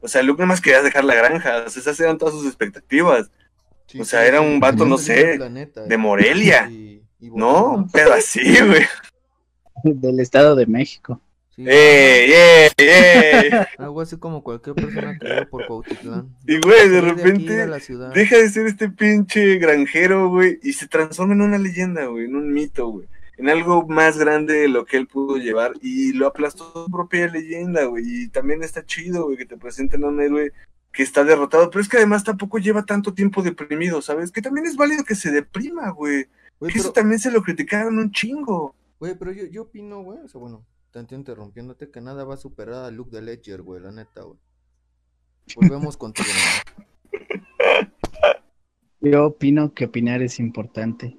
[0.00, 2.46] O sea, Luke nada más quería dejar la granja, o sea, esas eran todas sus
[2.46, 3.30] expectativas,
[3.86, 5.98] Sí, O sea, era un vato, no sé, planeta, de eh.
[5.98, 7.72] Morelia, Y- y ¿no?
[7.72, 8.84] Un pedo así, güey.
[9.82, 11.20] Del Estado de México.
[11.56, 13.50] Sí, ¡Ey, ey, ey!
[13.78, 16.28] Algo así como cualquier persona que vive por Cuautitlán.
[16.46, 18.12] Y, güey, de repente a la ciudad.
[18.12, 22.36] deja de ser este pinche granjero, güey, y se transforma en una leyenda, güey, en
[22.36, 23.08] un mito, güey.
[23.38, 27.28] En algo más grande de lo que él pudo llevar y lo aplastó su propia
[27.28, 28.04] leyenda, güey.
[28.24, 30.52] Y también está chido, güey, que te presenten a un héroe
[30.92, 34.32] que está derrotado, pero es que además tampoco lleva tanto tiempo deprimido, ¿sabes?
[34.32, 36.26] Que también es válido que se deprima, güey.
[36.58, 38.74] Güey, Que eso también se lo criticaron un chingo.
[38.98, 42.38] güey, pero yo, yo opino, güey, o sea, bueno, tanto interrumpiéndote, que nada va a
[42.38, 44.38] superar a Luke de Ledger, güey, la neta, güey.
[45.54, 46.28] Volvemos contigo.
[49.00, 51.16] Yo opino que opinar es importante.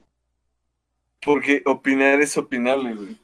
[1.23, 3.17] Porque opinar es opinable, güey.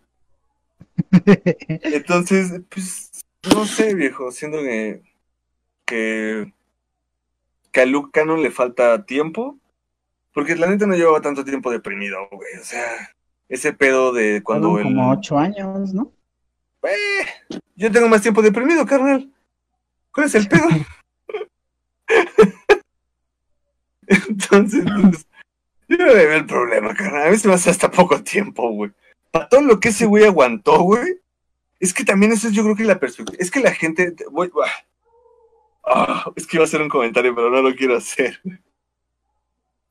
[1.67, 3.11] Entonces, pues,
[3.53, 5.01] no sé, viejo, siendo que,
[5.85, 6.53] que,
[7.71, 9.57] que a Luke Cannon le falta tiempo,
[10.33, 13.13] porque la neta no llevaba tanto tiempo deprimido, güey, o sea,
[13.47, 14.83] ese pedo de cuando el...
[14.83, 16.11] como ocho años, ¿no?
[16.83, 17.25] Eh,
[17.75, 19.31] yo tengo más tiempo deprimido, carnal.
[20.11, 20.67] ¿Cuál es el pedo?
[24.07, 25.27] Entonces, pues,
[25.87, 27.27] yo no veo el problema, carnal.
[27.27, 28.91] A mí se me hace hasta poco tiempo, güey.
[29.31, 31.19] Para todo lo que ese güey aguantó, güey.
[31.79, 33.37] Es que también eso es, yo creo que la perspectiva.
[33.39, 34.15] Es que la gente.
[35.87, 38.39] Ah, es que iba a hacer un comentario, pero no lo quiero hacer.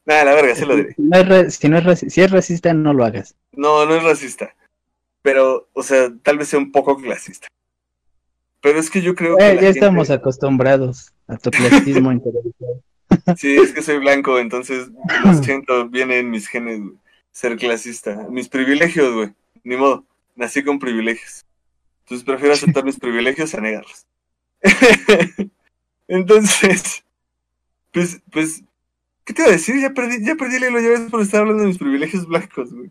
[0.07, 0.95] Nada, la verga, se lo diré.
[0.95, 3.35] Si no es, si, no es si es racista, no lo hagas.
[3.53, 4.55] No, no es racista.
[5.23, 7.47] Pero, o sea, tal vez sea un poco clasista.
[8.61, 9.45] Pero es que yo creo que.
[9.45, 12.83] Eh, ya gente- estamos acostumbrados a tu clasismo intelectual.
[13.37, 14.91] Sí, es que soy blanco, entonces
[15.25, 16.95] lo siento, viene en mis genes, güey,
[17.33, 18.27] ser clasista.
[18.31, 21.45] Mis privilegios, güey, ni modo, nací con privilegios.
[22.05, 24.07] Entonces prefiero aceptar mis privilegios a negarlos.
[26.09, 27.05] Entonces,
[27.93, 28.63] pues, pues,
[29.25, 29.81] ¿qué te iba a decir?
[29.81, 32.73] Ya perdí, ya perdí el hilo, ya ves por estar hablando de mis privilegios blancos,
[32.73, 32.91] güey.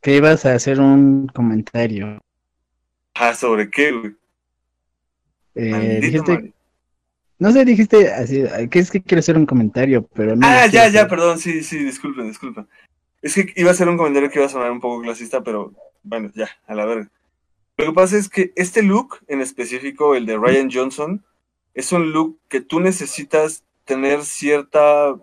[0.00, 2.18] Que ibas a hacer un comentario.
[3.14, 4.16] Ah, ¿sobre qué, güey?
[5.54, 6.52] Eh, dijiste.
[7.42, 10.46] No sé, dijiste así, que es que quiero hacer un comentario, pero no.
[10.46, 12.68] Ah, ya, si- ya, perdón, sí, sí, disculpen, disculpen.
[13.20, 15.72] Es que iba a ser un comentario que iba a sonar un poco clasista, pero
[16.02, 17.10] bueno, ya, a la verga.
[17.76, 21.24] Lo que pasa es que este look, en específico el de Ryan Johnson,
[21.74, 25.14] es un look que tú necesitas tener cierta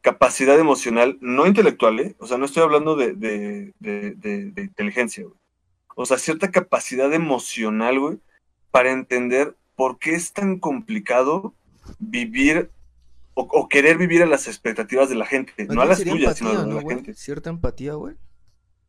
[0.00, 2.14] capacidad emocional, no intelectual, ¿eh?
[2.18, 5.36] O sea, no estoy hablando de, de, de, de- de inteligencia, güey.
[5.96, 8.18] O sea, cierta capacidad emocional, güey,
[8.70, 11.54] para entender por qué es tan complicado
[11.98, 12.70] vivir
[13.34, 16.38] o, o querer vivir a las expectativas de la gente, Más no a las tuyas,
[16.38, 17.14] sino a las de ¿no, la gente.
[17.14, 18.14] Cierta empatía, güey.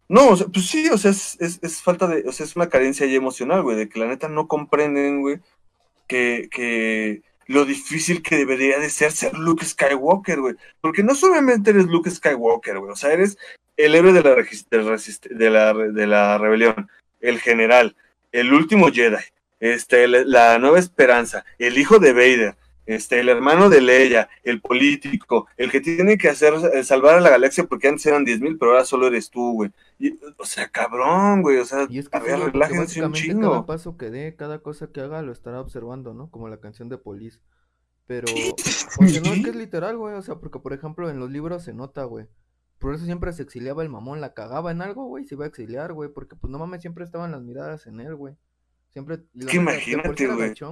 [0.08, 2.56] No, o sea, pues sí, o sea, es, es, es falta de, o sea, es
[2.56, 5.40] una carencia ahí emocional, güey, de que la neta no comprenden, güey,
[6.08, 10.56] que, que lo difícil que debería de ser ser Luke Skywalker, güey.
[10.80, 13.38] Porque no solamente eres Luke Skywalker, güey, o sea, eres
[13.78, 16.88] el héroe de la, de la, de la rebelión,
[17.20, 17.96] el general,
[18.32, 19.24] el último Jedi,
[19.60, 24.62] este, la, la nueva esperanza, el hijo de Vader, este, el hermano de Leia, el
[24.62, 28.58] político, el que tiene que hacer eh, salvar a la galaxia porque antes eran 10.000,
[28.60, 29.72] pero ahora solo eres tú, güey.
[29.98, 33.12] Y, o sea, cabrón, güey, o sea, Y es que a ver, porque relájense un
[33.12, 33.66] básicamente cada chingo.
[33.66, 36.30] paso que dé, cada cosa que haga, lo estará observando, ¿no?
[36.30, 37.40] Como la canción de Police.
[38.08, 40.16] Pero, sea, no es que es literal, güey.
[40.16, 42.28] O sea, porque, por ejemplo, en los libros se nota, güey.
[42.78, 45.48] Por eso siempre se exiliaba el mamón, la cagaba en algo, güey, se iba a
[45.48, 46.10] exiliar, güey.
[46.10, 48.36] Porque, pues, no mames, siempre estaban las miradas en él, güey.
[48.96, 49.26] Siempre.
[49.50, 50.26] que imagínate,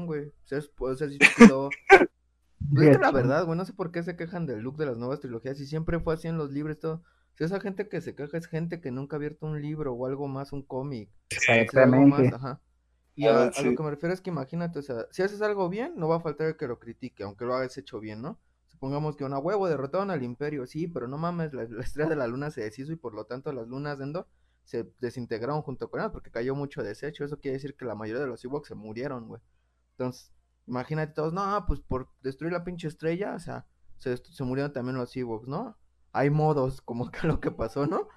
[0.06, 0.28] güey.
[0.28, 1.18] O sea, es, o sea, si-
[1.50, 1.70] lo-
[2.74, 4.86] pues, es que la verdad, güey, no sé por qué se quejan del look de
[4.86, 5.60] las nuevas trilogías.
[5.60, 7.04] Y siempre fue así en los libros, todo.
[7.36, 10.06] Si esa gente que se queja es gente que nunca ha abierto un libro o
[10.06, 11.10] algo más, un cómic.
[11.32, 12.32] más, Exactamente.
[12.34, 12.62] ajá.
[13.16, 15.68] Y Ah, a, lo que me refiero es que imagínate, o sea, si haces algo
[15.70, 18.40] bien, no va a faltar el que lo critique, aunque lo hagas hecho bien, ¿no?
[18.68, 22.16] Supongamos que una huevo derrotaron al imperio, sí, pero no mames, la, la estrella de
[22.16, 24.28] la luna se deshizo y por lo tanto las lunas de Endor
[24.64, 27.24] se desintegraron junto con él porque cayó mucho desecho.
[27.24, 29.42] Eso quiere decir que la mayoría de los Ewoks se murieron, güey.
[29.92, 30.32] Entonces,
[30.68, 33.66] imagínate todos, no, pues por destruir la pinche estrella, o sea,
[33.98, 35.78] se, murieron también los Ewoks, ¿no?
[36.12, 38.08] Hay modos como que lo que pasó, ¿no?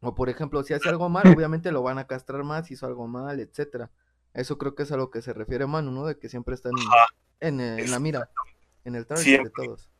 [0.00, 3.06] O por ejemplo, si hace algo mal, obviamente lo van a castrar más, hizo algo
[3.06, 3.90] mal, etcétera.
[4.34, 6.06] Eso creo que es a lo que se refiere Manu, ¿no?
[6.06, 6.72] De que siempre están
[7.38, 8.30] en, eh, en la mira,
[8.84, 9.90] en el target de todos.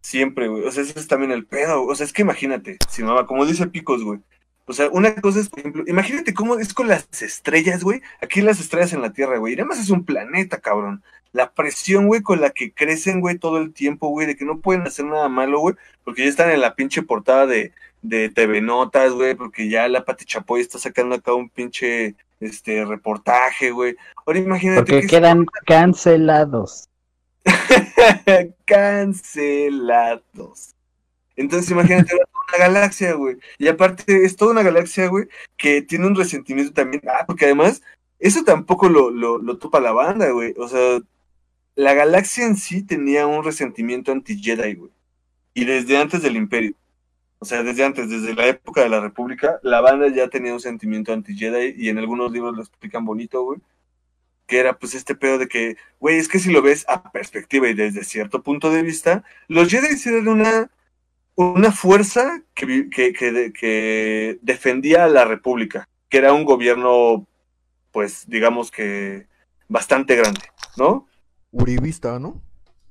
[0.00, 0.64] Siempre, güey.
[0.64, 1.84] O sea, ese es también el pedo.
[1.84, 4.20] O sea, es que imagínate, si mamá, como dice Picos, güey.
[4.68, 8.02] O sea, una cosa es, por ejemplo, imagínate cómo es con las estrellas, güey.
[8.20, 9.54] Aquí las estrellas en la Tierra, güey.
[9.54, 11.02] Y además es un planeta, cabrón.
[11.32, 14.58] La presión, güey, con la que crecen, güey, todo el tiempo, güey, de que no
[14.58, 18.60] pueden hacer nada malo, güey, porque ya están en la pinche portada de, de TV
[18.60, 23.96] Notas, güey, porque ya la Pati Chapoy está sacando acá un pinche este reportaje, güey.
[24.26, 26.88] Ahora imagínate Porque que quedan cancelados.
[28.66, 30.20] cancelados.
[31.36, 32.14] Entonces imagínate
[32.48, 33.36] una galaxia, güey.
[33.58, 37.02] Y aparte es toda una galaxia, güey, que tiene un resentimiento también.
[37.08, 37.82] Ah, porque además,
[38.18, 40.54] eso tampoco lo, lo, lo topa la banda, güey.
[40.58, 41.00] O sea,
[41.74, 44.90] la galaxia en sí tenía un resentimiento anti-Jedi, güey.
[45.54, 46.74] Y desde antes del Imperio.
[47.40, 50.60] O sea, desde antes, desde la época de la República, la banda ya tenía un
[50.60, 53.60] sentimiento anti-Jedi y en algunos libros lo explican bonito, güey.
[54.46, 57.68] Que era pues este pedo de que, güey, es que si lo ves a perspectiva
[57.68, 60.70] y desde cierto punto de vista, los Jedi eran una,
[61.38, 67.26] una fuerza que, que, que, que defendía a la República, que era un gobierno
[67.92, 69.26] pues digamos que
[69.68, 70.42] bastante grande,
[70.76, 71.06] ¿no?
[71.52, 72.42] Uribista, ¿no?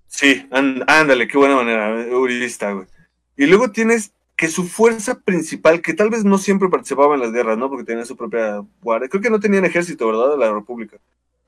[0.07, 2.87] Sí, ándale, qué buena manera, uribista, güey.
[3.35, 7.33] Y luego tienes que su fuerza principal, que tal vez no siempre participaba en las
[7.33, 7.69] guerras, ¿no?
[7.69, 9.09] Porque tenían su propia guardia.
[9.09, 10.31] Creo que no tenían ejército, ¿verdad?
[10.31, 10.97] De la República.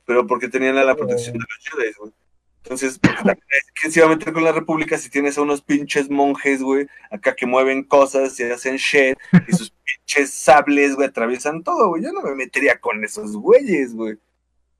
[0.05, 2.11] Pero porque tenían la, protección de los Jedi, güey.
[2.69, 2.99] Entonces,
[3.73, 6.85] ¿quién se iba a meter con la República si tienes a unos pinches monjes, güey,
[7.09, 12.03] acá que mueven cosas y hacen shit, y sus pinches sables, güey, atraviesan todo, güey?
[12.03, 14.19] Yo no me metería con esos güeyes, güey.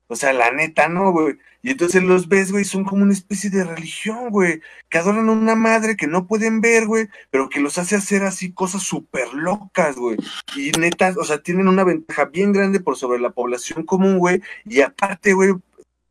[0.06, 1.38] O sea, la neta, no, güey.
[1.62, 5.32] Y entonces los ves, güey, son como una especie de religión, güey, que adoran a
[5.32, 9.34] una madre que no pueden ver, güey, pero que los hace hacer así cosas súper
[9.34, 10.16] locas, güey.
[10.56, 14.42] Y neta, o sea, tienen una ventaja bien grande por sobre la población común, güey.
[14.64, 15.54] Y aparte, güey,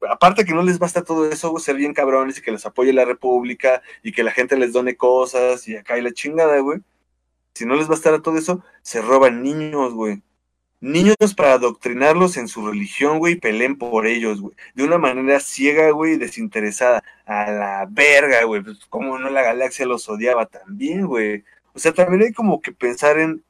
[0.09, 3.05] aparte que no les basta todo eso, ser bien cabrones y que les apoye la
[3.05, 6.79] república y que la gente les done cosas y acá hay la chingada, güey.
[7.53, 10.21] Si no les bastara todo eso, se roban niños, güey
[10.81, 14.55] niños para adoctrinarlos en su religión, güey, y peleen por ellos, güey.
[14.75, 17.03] De una manera ciega, güey, desinteresada.
[17.25, 18.61] A la verga, güey.
[18.63, 21.43] Pues, ¿Cómo no la galaxia los odiaba también, güey?
[21.73, 23.43] O sea, también hay como que pensar en,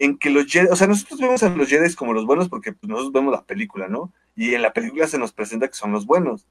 [0.00, 2.72] en que los Jedi, o sea, nosotros vemos a los Jedi como los buenos porque
[2.72, 4.12] pues, nosotros vemos la película, ¿no?
[4.34, 6.46] Y en la película se nos presenta que son los buenos.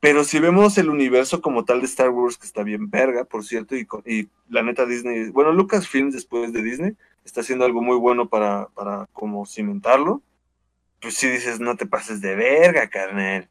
[0.00, 3.44] Pero si vemos el universo como tal de Star Wars, que está bien verga, por
[3.44, 7.96] cierto, y, y la neta Disney, bueno, Lucasfilms después de Disney, está haciendo algo muy
[7.96, 10.20] bueno para, para como cimentarlo,
[11.00, 13.48] pues sí dices, no te pases de verga, carnal.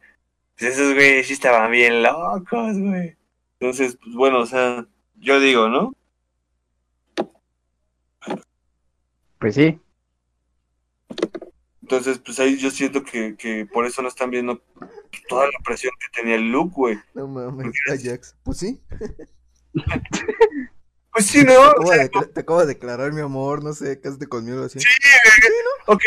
[0.58, 3.16] Pues esos güeyes sí estaban bien locos, güey.
[3.60, 5.94] Entonces, pues bueno, o sea, yo digo, ¿no?
[9.40, 9.80] Pues sí.
[11.82, 14.62] Entonces, pues ahí yo siento que, que por eso no están viendo
[15.28, 17.00] toda la presión que tenía el Luke, güey.
[17.16, 18.36] No mames, Ajax.
[18.44, 18.80] Pues sí.
[21.12, 21.74] Pues sí, ¿no?
[22.34, 24.80] Te acabo, de, declarar mi amor, no sé, cásate conmigo así.
[24.80, 24.88] Sí,
[25.88, 25.94] ¿no?
[25.94, 26.04] ok.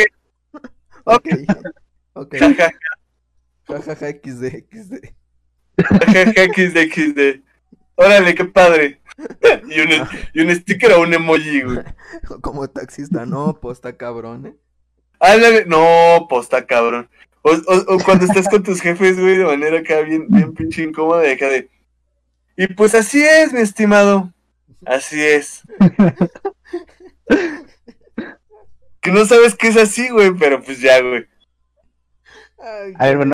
[1.05, 1.27] Ok.
[2.13, 2.35] Ok.
[3.67, 4.95] Jajaja ja, XD, XD.
[5.79, 7.43] Jajaja XD, XD.
[7.97, 8.99] Órale, qué padre.
[9.69, 11.79] Y un, y un sticker o un emoji, güey.
[12.41, 14.57] Como taxista, no, posta cabrón, ¿eh?
[15.21, 17.09] Ándale, no, posta cabrón.
[17.43, 21.21] O, o, cuando estás con tus jefes, güey, de manera acá bien, bien pinche incómoda,
[21.21, 21.71] de acá de.
[22.57, 24.33] Y pues así es, mi estimado.
[24.85, 25.63] Así es.
[29.01, 31.27] que no sabes que es así, güey, pero pues ya, güey.
[32.99, 33.33] a ver, bueno,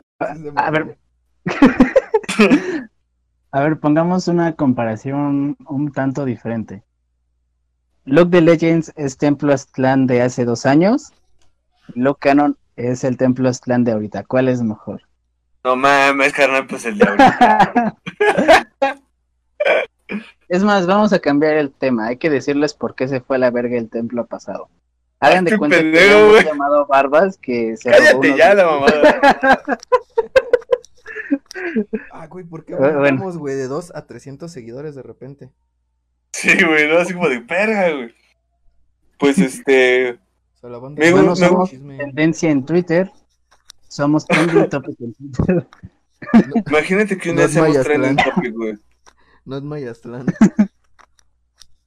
[0.56, 0.98] a ver.
[3.50, 6.82] a ver, pongamos una comparación un tanto diferente.
[8.04, 11.12] Look de Legends es Templo Aztlán de hace dos años.
[11.94, 14.24] Look Canon es el Templo Aztlán de ahorita.
[14.24, 15.02] ¿Cuál es mejor?
[15.64, 17.96] No mames, carnal, pues el de ahorita.
[20.48, 22.06] Es más, vamos a cambiar el tema.
[22.06, 24.70] Hay que decirles por qué se fue a la verga el templo pasado.
[25.20, 29.60] Hagan de cuenta que hemos llamado Barbas que se Cállate ya la mamada.
[32.12, 35.50] ah, güey, ¿por qué vamos, güey, de 2 a 300 seguidores de repente?
[36.32, 38.14] Sí, güey, no, así como de verga, güey.
[39.18, 40.18] Pues este...
[40.62, 43.10] Me, bueno, somos tendencia en Twitter.
[43.86, 45.68] Somos trending topic en Twitter.
[46.66, 48.74] Imagínate que un día hacemos trending topic, güey.
[49.44, 50.26] No es Mayastlán.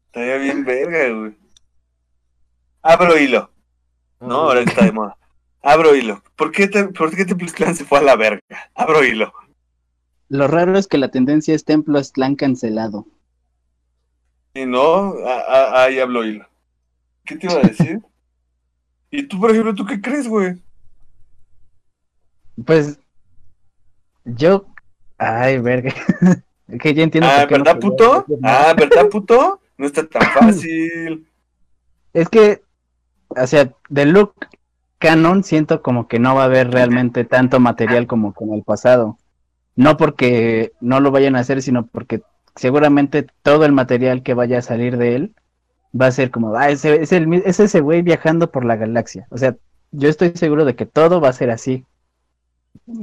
[0.08, 1.38] Estaría bien verga, güey.
[2.82, 3.52] Abro hilo.
[4.20, 5.18] no, ahora está de moda.
[5.62, 6.24] Abro hilo.
[6.36, 7.26] ¿Por qué, te, ¿Por qué
[7.74, 8.42] se fue a la verga?
[8.74, 9.32] Abro hilo.
[10.32, 13.06] Lo raro es que la tendencia es Templo Aztlán cancelado.
[14.54, 15.14] Y no,
[15.50, 16.48] ahí hablo hilo.
[17.26, 18.02] ¿Qué te iba a decir?
[19.10, 20.56] ¿Y tú, por ejemplo, tú qué crees, güey?
[22.66, 22.98] Pues,
[24.24, 24.68] yo,
[25.18, 25.94] ay, verga.
[26.80, 27.30] Que ya entiendo.
[27.30, 28.26] Ah, ¿verdad, puto?
[28.42, 29.60] Ah, ¿verdad, puto?
[29.78, 31.28] No está tan fácil.
[32.14, 32.64] Es que,
[33.28, 34.34] o sea, de look
[34.98, 39.18] canon siento como que no va a haber realmente tanto material como con el pasado.
[39.82, 42.22] No porque no lo vayan a hacer, sino porque
[42.56, 45.36] seguramente todo el material que vaya a salir de él
[46.00, 49.26] va a ser como, ah, ese, es, el, es ese güey viajando por la galaxia.
[49.32, 49.58] O sea,
[49.92, 51.84] yo estoy seguro de que todo va a ser así.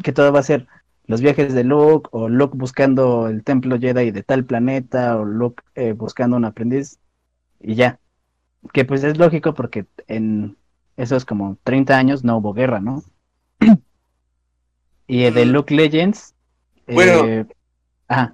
[0.05, 0.68] Que todo va a ser,
[1.09, 5.64] los viajes de Luke, o Luke buscando el templo Jedi de tal planeta, o Luke
[5.74, 7.00] eh, buscando un aprendiz,
[7.59, 7.98] y ya.
[8.72, 10.57] Que pues es lógico porque en
[10.96, 13.02] esos como 30 años no hubo guerra, ¿no?
[15.09, 16.36] y de Luke Legends.
[16.93, 17.26] Bueno.
[17.26, 17.47] Eh,
[18.09, 18.32] ah,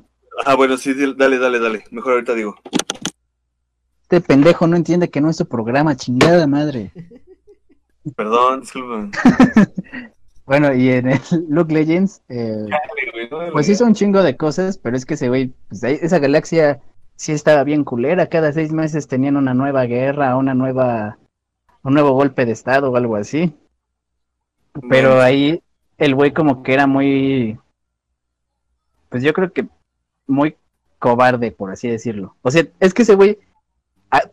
[0.57, 1.85] bueno, sí, dale, dale, dale.
[1.91, 2.57] Mejor ahorita digo.
[4.03, 6.93] Este pendejo no entiende que no es su programa, chingada madre.
[8.17, 9.13] Perdón, disculpen.
[10.47, 12.67] Bueno, y en el Look Legends, eh,
[13.53, 16.81] pues hizo un chingo de cosas, pero es que ese güey, pues, esa galaxia
[17.17, 18.27] sí estaba bien culera.
[18.27, 21.19] Cada seis meses tenían una nueva guerra, una nueva,
[21.83, 23.55] un nuevo golpe de estado o algo así.
[24.89, 25.63] Pero ahí
[25.97, 27.59] el güey como que era muy,
[29.15, 29.69] pues yo creo que
[30.27, 30.57] muy
[30.99, 32.35] cobarde, por así decirlo.
[32.43, 33.39] O sea, es que ese güey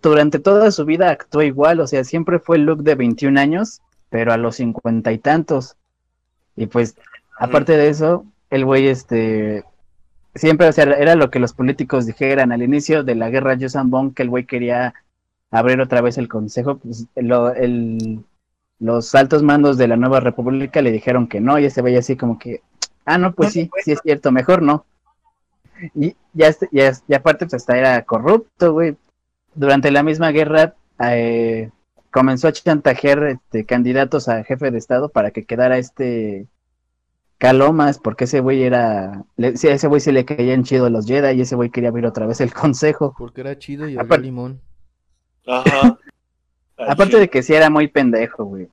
[0.02, 3.84] durante toda su vida actuó igual, o sea, siempre fue el look de 21 años,
[4.10, 5.76] pero a los cincuenta y tantos.
[6.56, 6.96] Y pues,
[7.38, 9.66] aparte de eso, el güey, este,
[10.34, 13.92] siempre, o sea, era lo que los políticos dijeran al inicio de la guerra Yusan
[13.92, 14.96] Bong, que el güey quería
[15.52, 18.24] abrir otra vez el consejo, pues lo- el,
[18.80, 22.16] los altos mandos de la nueva república le dijeron que no, y ese güey así
[22.16, 22.64] como que,
[23.14, 24.86] ah, no, pues sí, sí es cierto, mejor no.
[25.96, 28.98] Y ya, este- ya, ya aparte, pues hasta era corrupto, güey.
[29.56, 31.70] Durante la misma guerra, eh,
[32.12, 36.48] comenzó a chantajear este, candidatos a jefe de estado para que quedara este
[37.38, 41.08] Calomas, porque ese güey era, le, sí, a ese güey se le caían chido los
[41.08, 43.16] Jedi y ese güey quería abrir otra vez el consejo.
[43.18, 44.62] Porque era chido y Aparte- limón.
[45.48, 45.98] Ajá.
[46.78, 48.70] Aparte de que sí era muy pendejo, güey.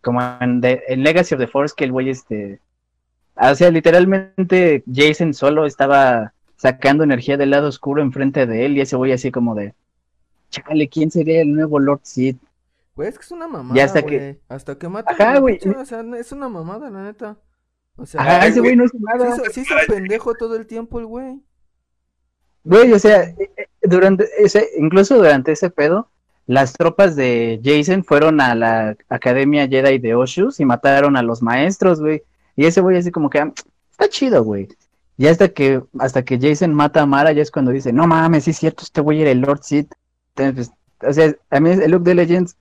[0.00, 0.62] Como en
[1.02, 2.60] Legacy of the Force, que el güey, este.
[3.36, 8.80] O sea, literalmente Jason solo estaba sacando energía del lado oscuro enfrente de él y
[8.80, 9.74] ese güey así como de.
[10.50, 12.38] Chale, ¿quién sería el nuevo Lord Sith?
[12.94, 14.18] Güey, es que es una mamada, Ya hasta güey.
[14.18, 15.58] que- Hasta que mata Ajá, güey.
[15.76, 17.36] O sea, es una mamada, la neta.
[17.96, 19.36] O sea, Ajá, ese güey no hizo nada.
[19.50, 21.40] se hizo pendejo todo el tiempo el güey.
[22.62, 26.08] Güey, o sea, eh, eh, durante ese, incluso durante ese pedo,
[26.46, 31.42] las tropas de Jason fueron a la Academia Jedi de Oshus y mataron a los
[31.42, 32.22] maestros, güey.
[32.56, 33.52] Y ese güey así como que, "Ah,
[33.90, 34.68] está chido, güey.
[35.16, 38.44] Y hasta que, hasta que Jason mata a Mara, ya es cuando dice, no mames,
[38.44, 39.60] sí es cierto, este güey era el Lord.
[39.70, 42.56] Entonces, pues, o sea, a mí el look de Legends,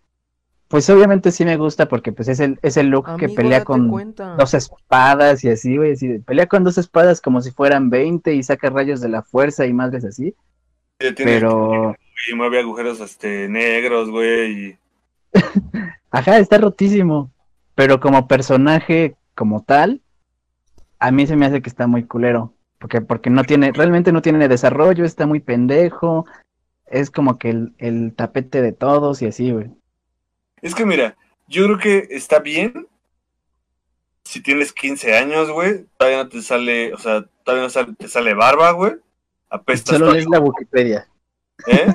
[0.67, 3.89] pues obviamente sí me gusta porque pues es el, es el look que pelea con
[3.89, 4.35] cuenta.
[4.37, 8.41] dos espadas y así, güey, así, pelea con dos espadas como si fueran 20 y
[8.43, 10.35] saca rayos de la fuerza y madres así.
[10.97, 11.95] Tiene- Pero,
[12.31, 14.51] Y mueve agujeros este, negros, güey.
[14.69, 14.77] Y...
[16.11, 17.31] ajá, está rotísimo.
[17.75, 20.01] Pero como personaje, como tal,
[20.99, 22.53] a mí se me hace que está muy culero.
[22.79, 26.25] Porque, porque no tiene, realmente no tiene desarrollo, está muy pendejo.
[26.85, 29.71] Es como que el, el tapete de todos y así, güey.
[30.61, 31.15] Es que mira,
[31.47, 32.87] yo creo que está bien
[34.25, 35.85] si tienes 15 años, güey.
[35.97, 38.93] Todavía no te sale, o sea, todavía no sale- te sale barba, güey.
[39.49, 41.07] Apestas Solo lees la Wikipedia.
[41.67, 41.93] ¿eh?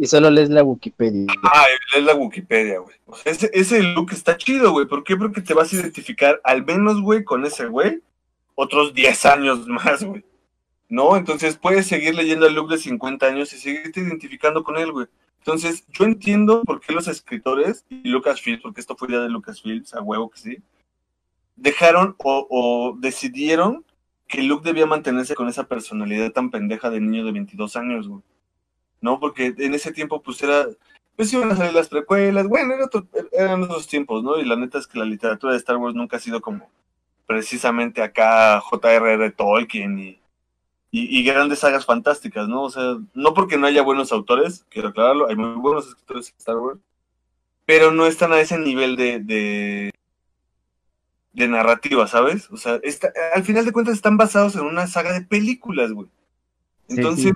[0.00, 1.26] Y solo lees la Wikipedia.
[1.42, 2.96] Ah, es la Wikipedia, güey.
[3.26, 4.86] Ese, ese look está chido, güey.
[4.86, 5.14] ¿Por qué?
[5.14, 8.00] Porque te vas a identificar al menos, güey, con ese güey,
[8.54, 10.24] otros 10 años más, güey.
[10.88, 11.18] ¿No?
[11.18, 15.06] Entonces puedes seguir leyendo el look de 50 años y seguirte identificando con él, güey.
[15.40, 19.84] Entonces, yo entiendo por qué los escritores y Lucasfilm, porque esto fue idea de Lucasfilm,
[19.92, 20.56] a huevo que sí,
[21.56, 23.84] dejaron o, o decidieron
[24.26, 28.22] que Luke debía mantenerse con esa personalidad tan pendeja de niño de 22 años, güey.
[29.00, 29.18] ¿No?
[29.20, 30.66] Porque en ese tiempo, pues era.
[31.16, 34.38] Pues iban a salir las precuelas, bueno, era otro- eran otros tiempos, ¿no?
[34.38, 36.70] Y la neta es que la literatura de Star Wars nunca ha sido como
[37.26, 39.30] precisamente acá J.R.R.
[39.32, 40.20] Tolkien y,
[40.90, 42.62] y, y grandes sagas fantásticas, ¿no?
[42.62, 46.36] O sea, no porque no haya buenos autores, quiero aclararlo, hay muy buenos escritores en
[46.38, 46.80] Star Wars,
[47.66, 49.90] pero no están a ese nivel de, de,
[51.32, 52.50] de narrativa, ¿sabes?
[52.50, 56.08] O sea, está, al final de cuentas están basados en una saga de películas, güey.
[56.88, 57.32] Sí, Entonces, sí.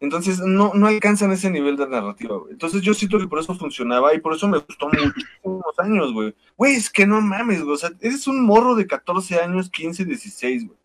[0.00, 2.52] Entonces no, no alcanzan ese nivel de narrativa, güey.
[2.52, 6.34] Entonces yo siento que por eso funcionaba y por eso me gustó muchísimos años, güey.
[6.56, 7.74] Güey, es que no mames, güey.
[7.74, 10.78] O sea, eres un morro de 14 años, 15, 16, güey.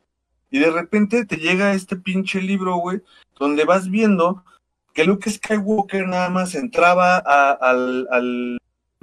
[0.51, 3.01] Y de repente te llega este pinche libro, güey,
[3.39, 4.43] donde vas viendo
[4.93, 8.57] que Luke Skywalker nada más entraba al, al,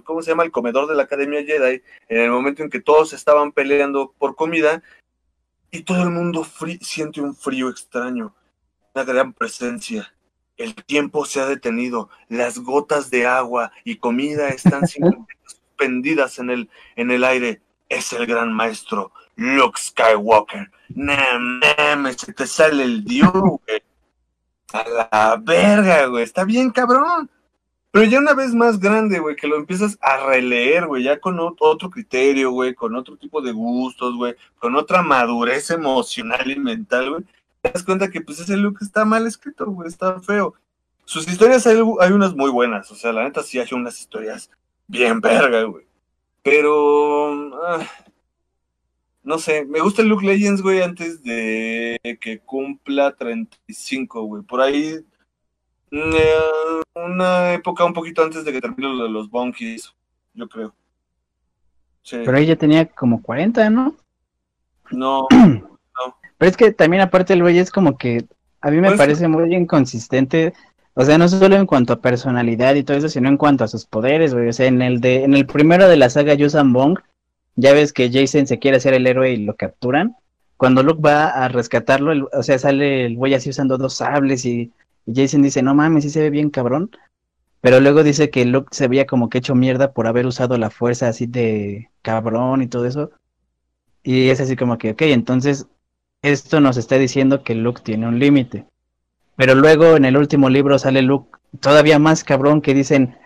[0.04, 0.44] ¿cómo se llama?
[0.44, 4.34] El comedor de la Academia Jedi en el momento en que todos estaban peleando por
[4.36, 4.82] comida
[5.70, 6.46] y todo el mundo
[6.80, 8.34] siente un frío extraño,
[8.94, 10.12] una gran presencia.
[10.56, 14.82] El tiempo se ha detenido, las gotas de agua y comida están
[15.46, 17.60] suspendidas en el, en el aire.
[17.88, 20.70] Es el gran maestro, Luke Skywalker.
[20.94, 23.82] Mames, se te sale el dios, güey.
[24.72, 26.22] A la verga, güey.
[26.24, 27.28] Está bien, cabrón.
[27.90, 31.36] Pero ya una vez más grande, güey, que lo empiezas a releer, güey, ya con
[31.36, 36.58] ot- otro criterio, güey, con otro tipo de gustos, güey, con otra madurez emocional y
[36.58, 37.24] mental, güey,
[37.62, 40.54] te das cuenta que pues ese look está mal escrito, güey, está feo.
[41.04, 44.50] Sus historias hay, hay unas muy buenas, o sea, la neta sí hay unas historias
[44.86, 45.86] bien verga, güey.
[46.42, 47.86] Pero, ah,
[49.22, 54.42] no sé, me gusta el look Legends, güey, antes de que cumpla 35, güey.
[54.42, 54.98] Por ahí,
[55.92, 56.34] eh,
[56.94, 59.94] una época un poquito antes de que termine lo de los Bonkies,
[60.34, 60.74] yo creo.
[62.02, 63.96] Sí, Pero ella tenía como 40, ¿no?
[64.90, 65.28] no,
[66.42, 68.24] Pero es que también aparte el güey es como que
[68.60, 70.52] a mí me Pues- parece muy inconsistente,
[70.94, 73.68] o sea, no solo en cuanto a personalidad y todo eso, sino en cuanto a
[73.68, 74.48] sus poderes, güey.
[74.48, 76.98] O sea, en el de, en el primero de la saga Yusan Bong,
[77.54, 80.16] ya ves que Jason se quiere hacer el héroe y lo capturan.
[80.56, 84.72] Cuando Luke va a rescatarlo, o sea, sale el güey así usando dos sables y,
[85.06, 86.90] y Jason dice, no mames, sí se ve bien cabrón.
[87.60, 90.70] Pero luego dice que Luke se veía como que hecho mierda por haber usado la
[90.70, 93.12] fuerza así de cabrón y todo eso.
[94.02, 95.68] Y es así como que, ok, entonces
[96.22, 98.64] esto nos está diciendo que Luke tiene un límite.
[99.36, 101.28] Pero luego en el último libro sale Luke
[101.60, 103.16] todavía más cabrón que dicen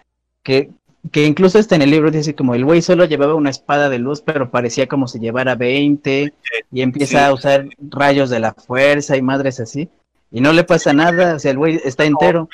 [0.42, 0.70] que,
[1.12, 3.98] que incluso está en el libro dice como el güey solo llevaba una espada de
[3.98, 6.32] luz, pero parecía como si llevara 20
[6.72, 7.24] y empieza Sí.
[7.24, 9.88] a usar rayos de la fuerza y madres así.
[10.30, 12.48] Y no le pasa nada, o sea, el güey está entero.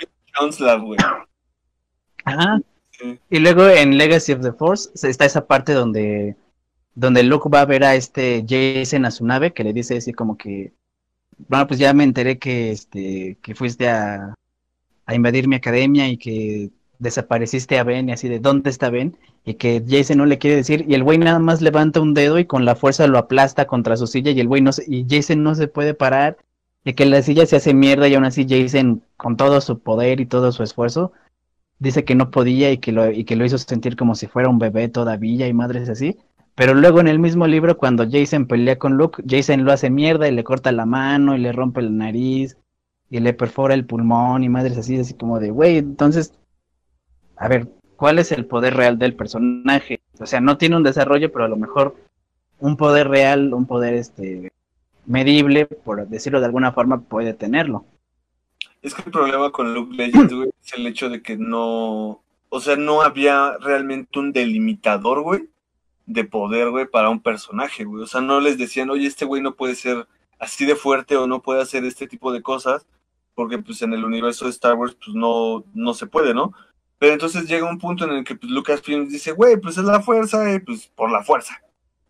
[2.24, 2.60] Ajá.
[2.90, 3.18] Sí.
[3.30, 6.36] Y luego en Legacy of the Force está esa parte donde,
[6.94, 10.12] donde Luke va a ver a este Jason a su nave, que le dice así
[10.12, 10.72] como que,
[11.48, 14.34] bueno, pues ya me enteré que, este, que fuiste a,
[15.06, 19.16] a invadir mi academia y que desapareciste a Ben y así de, ¿dónde está Ben?
[19.44, 22.38] Y que Jason no le quiere decir, y el güey nada más levanta un dedo
[22.38, 25.06] y con la fuerza lo aplasta contra su silla y el güey no se, y
[25.08, 26.36] Jason no se puede parar,
[26.84, 30.20] y que la silla se hace mierda y aún así Jason con todo su poder
[30.20, 31.12] y todo su esfuerzo
[31.82, 34.48] dice que no podía y que lo, y que lo hizo sentir como si fuera
[34.48, 36.16] un bebé todavía y madres así.
[36.54, 40.28] Pero luego en el mismo libro, cuando Jason pelea con Luke, Jason lo hace mierda
[40.28, 42.58] y le corta la mano y le rompe la nariz
[43.08, 46.34] y le perfora el pulmón y madres así, así como de, güey, entonces,
[47.36, 50.00] a ver, ¿cuál es el poder real del personaje?
[50.18, 51.96] O sea, no tiene un desarrollo, pero a lo mejor
[52.58, 54.52] un poder real, un poder este
[55.06, 57.84] medible, por decirlo de alguna forma, puede tenerlo.
[58.82, 62.22] Es que el problema con Luke Legends, güey, es el hecho de que no.
[62.48, 65.48] O sea, no había realmente un delimitador, güey,
[66.12, 68.02] de poder, güey, para un personaje, güey.
[68.02, 70.06] O sea, no les decían, oye, este güey no puede ser
[70.38, 72.86] así de fuerte o no puede hacer este tipo de cosas,
[73.34, 76.52] porque pues en el universo de Star Wars, pues no, no se puede, ¿no?
[76.98, 80.00] Pero entonces llega un punto en el que pues, Lucasfilm dice, güey, pues es la
[80.00, 81.60] fuerza, y pues por la fuerza,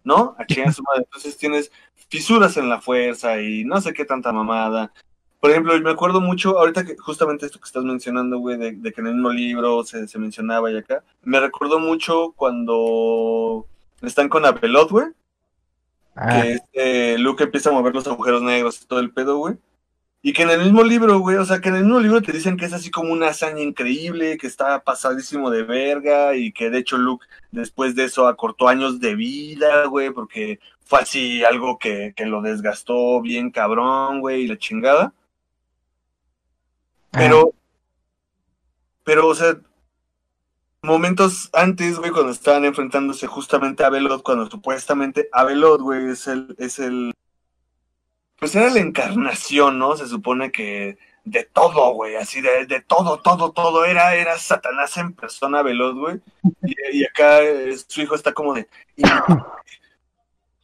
[0.05, 0.34] ¿no?
[0.38, 1.03] A chingar su madre.
[1.05, 1.70] Entonces tienes
[2.09, 4.92] fisuras en la fuerza y no sé qué tanta mamada.
[5.40, 8.92] Por ejemplo, me acuerdo mucho, ahorita que justamente esto que estás mencionando, güey, de, de
[8.92, 13.66] que en el mismo libro se, se mencionaba y acá, me recordó mucho cuando
[14.09, 15.07] están con Abelot, güey,
[16.14, 19.57] Ah, que este, Luke empieza a mover los agujeros negros y todo el pedo, güey.
[20.20, 22.32] Y que en el mismo libro, güey, o sea, que en el mismo libro te
[22.32, 26.70] dicen que es así como una hazaña increíble, que está pasadísimo de verga y que
[26.70, 31.78] de hecho Luke después de eso acortó años de vida, güey, porque fue así algo
[31.78, 35.12] que, que lo desgastó bien cabrón, güey, y la chingada.
[37.11, 37.53] Pero,
[39.05, 39.57] pero, o sea,
[40.83, 46.55] momentos antes, güey, cuando estaban enfrentándose justamente a Belot, cuando supuestamente Abelot, güey, es el,
[46.59, 47.12] es el,
[48.39, 49.97] pues era la encarnación, ¿no?
[49.97, 54.97] Se supone que de todo, güey, así de, de todo, todo, todo, era, era Satanás
[54.97, 56.20] en persona Belot, güey.
[56.93, 58.66] Y, acá eh, su hijo está como de,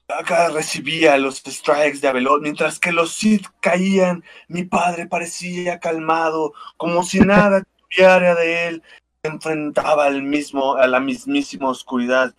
[0.09, 6.55] acá recibía los strikes de Abelot, mientras que los Sith caían, mi padre parecía calmado,
[6.77, 8.83] como si nada tuviera de él,
[9.23, 12.35] enfrentaba al mismo, a la mismísima oscuridad,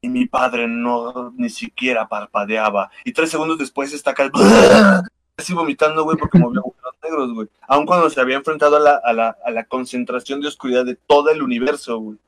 [0.00, 2.90] y mi padre no ni siquiera parpadeaba.
[3.04, 4.30] Y tres segundos después está acá,
[5.36, 7.48] así vomitando, güey, porque movió agujeros negros, güey.
[7.68, 10.96] Aun cuando se había enfrentado a la, a la, a la concentración de oscuridad de
[10.96, 12.18] todo el universo, güey.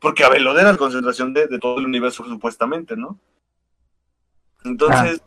[0.00, 3.18] Porque Abelot era la concentración de, de todo el universo, supuestamente, ¿no?
[4.64, 5.22] Entonces,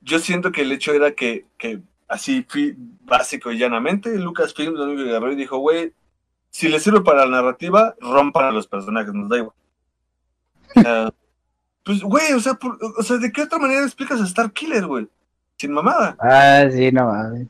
[0.00, 2.46] yo siento que el hecho era que, que así
[3.02, 5.92] básico y llanamente, Lucasfilm lo único que agarró y dijo, güey,
[6.50, 9.54] si le sirve para la narrativa, rompan a los personajes, nos da igual.
[10.76, 11.12] O sea,
[11.84, 14.86] pues, güey, o sea, por- o sea, ¿de qué otra manera explicas a Star Killer,
[14.86, 15.08] güey?
[15.58, 16.16] Sin mamada.
[16.20, 17.48] Ah, sí, no mames.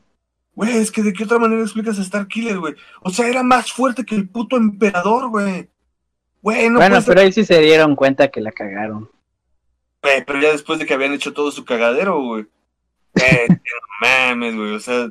[0.53, 2.75] Güey, es que ¿de qué otra manera explicas a Star Killer, güey?
[3.01, 5.69] O sea, era más fuerte que el puto emperador, güey.
[6.41, 9.09] Güey, no bueno, ser- pero ahí sí se dieron cuenta que la cagaron.
[10.03, 12.47] Güey, pero ya después de que habían hecho todo su cagadero, güey.
[13.15, 13.57] Eh, no
[14.01, 14.73] mames, güey.
[14.73, 15.09] O sea,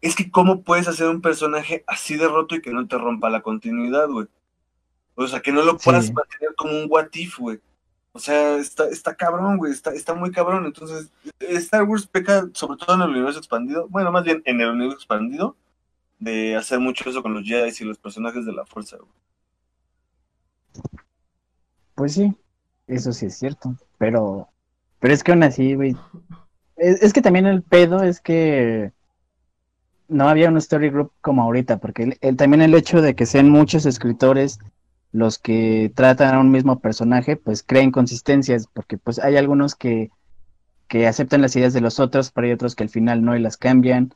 [0.00, 3.30] es que ¿cómo puedes hacer un personaje así de roto y que no te rompa
[3.30, 4.26] la continuidad, güey?
[5.14, 6.12] O sea, que no lo puedas Sí.
[6.12, 7.60] mantener como un what if, güey.
[8.12, 9.72] O sea, está, está cabrón, güey.
[9.72, 10.64] Está, está muy cabrón.
[10.66, 13.88] Entonces, Star Wars peca, sobre todo en el universo expandido.
[13.88, 15.56] Bueno, más bien en el universo expandido,
[16.18, 19.10] de hacer mucho eso con los Jedi y los personajes de la fuerza, güey.
[21.94, 22.34] Pues sí,
[22.86, 23.74] eso sí es cierto.
[23.98, 24.48] Pero,
[24.98, 25.96] pero es que aún así, güey.
[26.76, 28.92] Es, es que también el pedo es que
[30.08, 33.50] no había un story group como ahorita, porque el- también el hecho de que sean
[33.50, 34.58] muchos escritores
[35.12, 40.10] los que tratan a un mismo personaje, pues crea inconsistencias, porque pues hay algunos que,
[40.88, 43.40] que aceptan las ideas de los otros, pero hay otros que al final no y
[43.40, 44.12] las cambian.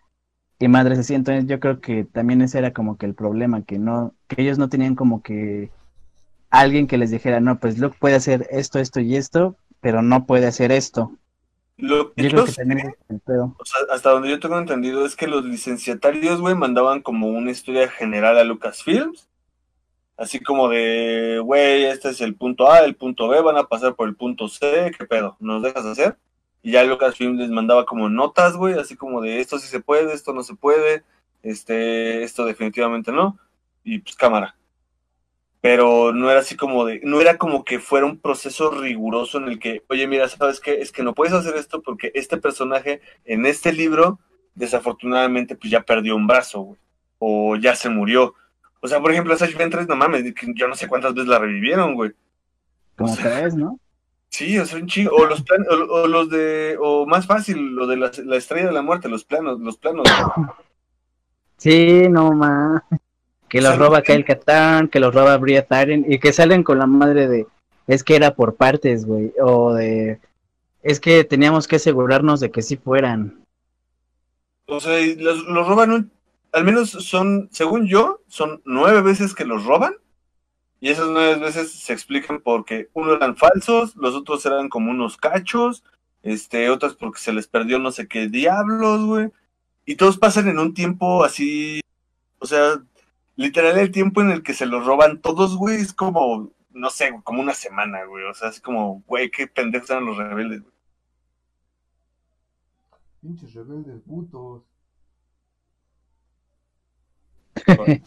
[0.61, 3.78] Y madres así, entonces yo creo que también ese era como que el problema, que
[3.78, 5.72] no, que ellos no tenían como que
[6.51, 10.26] alguien que les dijera, no, pues Luke puede hacer esto, esto y esto, pero no
[10.26, 11.19] puede hacer esto.
[11.81, 13.57] Lo que Yo yo creo que sé, también es el pedo.
[13.59, 17.51] o sea, hasta donde yo tengo entendido es que los licenciatarios, güey, mandaban como una
[17.51, 19.28] historia general a Lucasfilms.
[20.16, 23.95] Así como de, güey, este es el punto A, el punto B, van a pasar
[23.95, 25.37] por el punto C, ¿qué pedo?
[25.41, 26.18] ¿Nos dejas hacer?
[26.62, 30.12] Y ya Lucasfilm les mandaba como notas, güey, así como de esto sí se puede,
[30.12, 31.05] esto no se puede,
[31.43, 33.39] este, esto definitivamente no,
[33.83, 34.57] y pues cámara.
[35.62, 39.44] Pero no era así como de, no era como que fuera un proceso riguroso en
[39.48, 40.80] el que, oye, mira, ¿sabes qué?
[40.80, 44.18] Es que no puedes hacer esto porque este personaje en este libro,
[44.54, 46.80] desafortunadamente, pues ya perdió un brazo, güey,
[47.18, 48.34] o ya se murió.
[48.80, 51.94] O sea, por ejemplo, Sash Ventress, no mames, yo no sé cuántas veces la revivieron,
[51.94, 52.12] güey.
[52.96, 53.78] Como O sea, tres, ¿no?
[54.30, 55.14] Sí, o sea, un chingo.
[55.14, 58.68] O los plan- o, o los de, o más fácil, lo de la, la estrella
[58.68, 60.08] de la muerte, los planos, los planos.
[61.58, 62.82] Sí, no más.
[63.51, 66.86] Que los roba Kyle Katarn, que los roba Bria Taren y que salen con la
[66.86, 67.46] madre de
[67.86, 70.20] es que era por partes, güey, o de
[70.82, 73.44] es que teníamos que asegurarnos de que sí fueran.
[74.66, 76.12] O sea, los, los roban un,
[76.53, 79.94] al menos son, según yo, son nueve veces que los roban.
[80.80, 85.18] Y esas nueve veces se explican porque uno eran falsos, los otros eran como unos
[85.18, 85.84] cachos,
[86.22, 89.28] este, otras porque se les perdió no sé qué diablos, güey.
[89.84, 91.80] Y todos pasan en un tiempo así,
[92.38, 92.82] o sea,
[93.37, 97.12] literal el tiempo en el que se los roban todos, güey, es como, no sé,
[97.24, 98.24] como una semana, güey.
[98.24, 100.74] O sea, es como, güey, qué pendejos eran los rebeldes, güey.
[103.22, 104.62] Pinches rebeldes putos.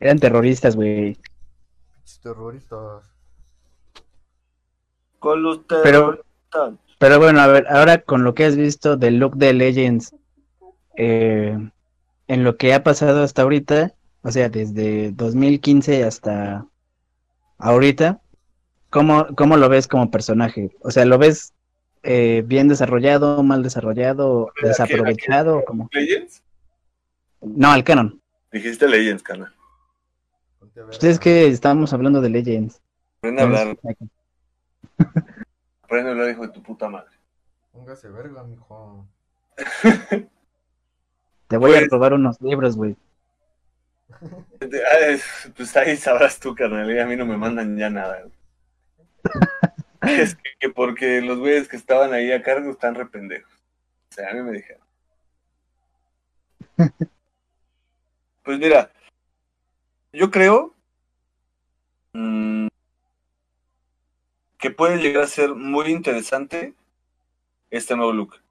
[0.00, 1.16] Eran terroristas, güey.
[1.94, 3.10] Pinches terroristas.
[5.18, 5.82] Con los Pero-
[6.16, 6.78] terroristas.
[6.98, 10.14] Pero bueno, a ver, ahora con lo que has visto del look de Legends,
[10.96, 11.58] eh,
[12.28, 13.92] en lo que ha pasado hasta ahorita,
[14.22, 16.66] o sea, desde 2015 hasta
[17.58, 18.20] ahorita,
[18.90, 20.70] ¿cómo, cómo lo ves como personaje?
[20.80, 21.52] O sea, ¿lo ves
[22.04, 25.58] eh, bien desarrollado, mal desarrollado, ¿A qué- desaprovechado?
[25.60, 26.42] qué- como ¿Legends?
[27.40, 28.20] No, al canon.
[28.52, 29.52] Dijiste Legends, carnal.
[30.58, 32.80] Ponte a ver, Ustedes que estamos hablando de Legends.
[33.20, 33.76] Aprende a hablar,
[35.82, 37.10] aprende a hablar, hijo de tu puta madre.
[37.72, 39.06] Póngase verga, mijo.
[41.48, 42.96] Te voy a Pues- robar unos libros, güey.
[44.60, 45.20] Ay,
[45.56, 48.24] Pues ahí sabrás tú, carnal, y a mí no me mandan ya nada.
[50.02, 53.52] Es que, que porque los güeyes que estaban ahí a cargo están rependejos.
[54.10, 54.82] O sea, a mí me dijeron.
[58.42, 58.90] Pues mira,
[60.12, 60.74] yo creo
[62.12, 62.66] mm,
[64.58, 66.74] que puede llegar a ser muy interesante
[67.70, 68.42] este nuevo look.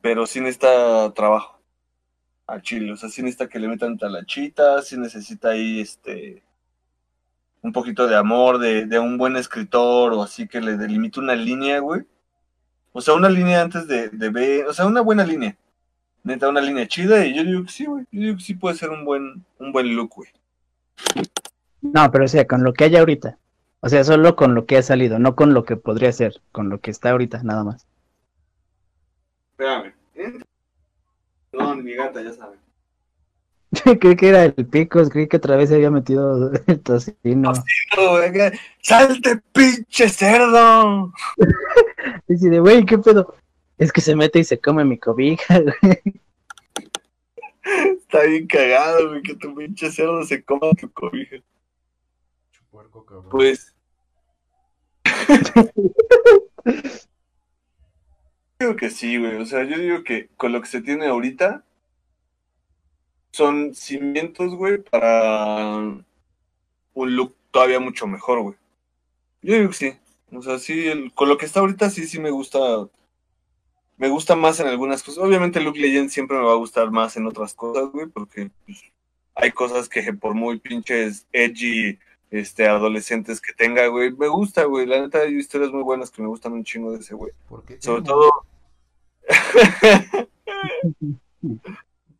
[0.00, 1.53] Pero sí necesita trabajo
[2.46, 2.92] al chile.
[2.92, 6.42] O sea, sí necesita que le metan talachita, sí necesita ahí este
[7.62, 11.34] un poquito de amor de, de un buen escritor o así que le delimite una
[11.34, 12.02] línea, güey.
[12.92, 15.56] O sea, una línea antes de, de ver, o sea, una buena línea.
[16.22, 18.04] Neta, una línea chida y yo digo que sí, güey.
[18.12, 20.28] Yo digo que sí puede ser un buen, un buen look, güey.
[21.80, 23.38] No, pero o sea, con lo que hay ahorita.
[23.80, 26.68] O sea, solo con lo que ha salido, no con lo que podría ser, con
[26.68, 27.86] lo que está ahorita, nada más.
[29.52, 29.92] Espérame.
[31.56, 32.56] No, mi gata, ya sabe.
[34.00, 37.52] creí que era el picos, creí que otra vez se había metido el tocino.
[38.80, 41.12] ¡Salte, pinche cerdo!
[42.28, 43.34] Dice de, güey, ¿qué pedo?
[43.78, 46.00] Es que se mete y se come mi cobija, güey.
[47.98, 51.36] Está bien cagado, güey, que tu pinche cerdo se coma tu cobija.
[52.52, 53.30] Chupuerco, cabrón.
[53.30, 53.74] Pues.
[58.58, 59.36] Digo que sí, güey.
[59.36, 61.64] O sea, yo digo que con lo que se tiene ahorita
[63.32, 65.76] son cimientos, güey, para
[66.94, 68.56] un look todavía mucho mejor, güey.
[69.42, 69.92] Yo digo que sí.
[70.32, 72.88] O sea, sí, el- con lo que está ahorita sí, sí me gusta.
[73.96, 75.22] Me gusta más en algunas cosas.
[75.22, 78.82] Obviamente Luke Legend siempre me va a gustar más en otras cosas, güey, porque pues,
[79.34, 81.98] hay cosas que por muy pinches edgy
[82.34, 84.12] este, adolescentes que tenga, güey.
[84.12, 84.86] Me gusta, güey.
[84.86, 87.32] La neta, hay historias muy buenas que me gustan un chingo de ese, güey.
[87.78, 88.32] Sobre todo.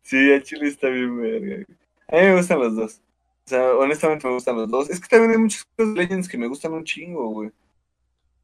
[0.03, 1.65] sí, el chile está bien, verga.
[2.07, 3.01] A mí me gustan los dos.
[3.45, 4.89] O sea, honestamente me gustan los dos.
[4.89, 7.51] Es que también hay muchas cosas de Legends que me gustan un chingo, güey.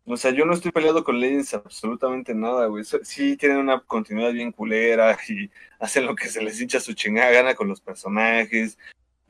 [0.06, 2.84] O sea, yo no estoy peleado con Legends absolutamente nada, güey.
[3.04, 5.50] Sí tienen una continuidad bien culera y
[5.80, 8.78] hacen lo que se les hincha su chingada gana con los personajes.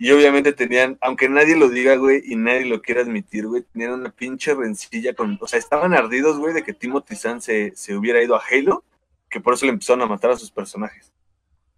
[0.03, 3.91] Y obviamente tenían, aunque nadie lo diga, güey, y nadie lo quiera admitir, güey, tenían
[3.91, 5.37] una pinche rencilla con...
[5.39, 8.83] O sea, estaban ardidos, güey, de que Timothy Zahn se, se hubiera ido a Halo,
[9.29, 11.11] que por eso le empezaron a matar a sus personajes.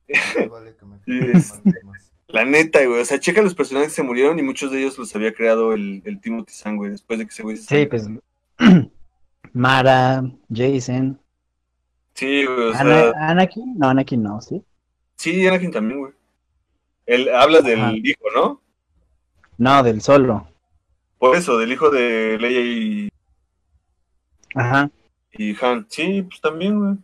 [0.07, 2.11] Más vale que me Y quede es- más, más.
[2.27, 3.01] La neta, güey.
[3.01, 5.73] O sea, checa los personajes que se murieron y muchos de ellos los había creado
[5.73, 7.89] el, el Timothy Zahn, güey, después de que ese güey se Sí, salió.
[7.89, 8.09] pues.
[9.53, 11.19] Mara, Jason.
[12.13, 14.63] Sí, güey, o sea, Ana- Anakin, no, Anakin no, ¿sí?
[15.17, 16.13] sí, Anakin también, güey.
[17.05, 17.93] Él habla del Ajá.
[17.95, 18.61] hijo, ¿no?
[19.57, 20.47] No, del solo.
[21.17, 23.09] Por eso, del hijo de Leia y,
[24.55, 24.89] Ajá.
[25.31, 25.85] y Han.
[25.89, 26.95] Sí, pues también, güey.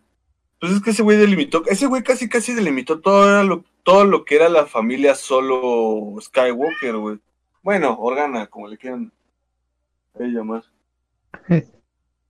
[0.59, 4.25] Pues es que ese güey delimitó, ese güey casi casi delimitó todo lo, todo lo
[4.25, 7.19] que era la familia solo Skywalker, güey.
[7.61, 9.11] Bueno, Organa, como le quieran
[10.15, 10.63] llamar.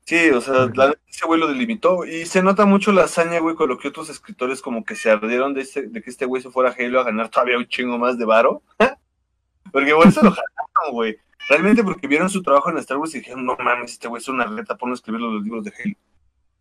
[0.10, 3.56] Sí, o sea, la ese güey lo delimitó y se nota mucho la hazaña, güey,
[3.56, 6.42] con lo que otros escritores como que se ardieron de, este- de que este güey
[6.42, 8.64] se fuera a Halo a ganar todavía un chingo más de varo.
[9.72, 11.16] porque por eso lo jalaron, güey.
[11.48, 14.28] Realmente porque vieron su trabajo en Star Wars y dijeron, no mames, este güey es
[14.28, 15.96] una reta, ponlo a escribir los libros de Halo.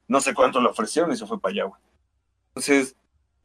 [0.09, 1.81] No sé cuánto le ofrecieron y se fue para allá, güey.
[2.49, 2.97] Entonces,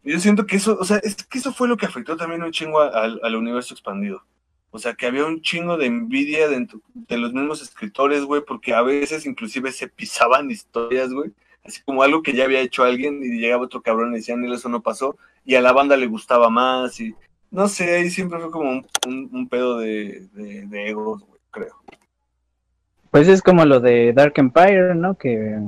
[0.04, 2.52] yo siento que eso, o sea, es que eso fue lo que afectó también un
[2.52, 4.22] chingo al universo expandido.
[4.76, 8.82] O sea, que había un chingo de envidia de los mismos escritores, güey, porque a
[8.82, 11.32] veces inclusive se pisaban historias, güey.
[11.64, 14.54] Así como algo que ya había hecho alguien y llegaba otro cabrón y decían, "Nel,
[14.54, 15.16] eso no pasó.
[15.46, 17.16] Y a la banda le gustaba más y
[17.52, 20.28] no sé, ahí siempre fue como un, pedo de
[20.74, 21.76] egos, güey, creo.
[23.14, 25.20] Pues es como lo de Dark Empire, ¿no?
[25.20, 25.60] Que,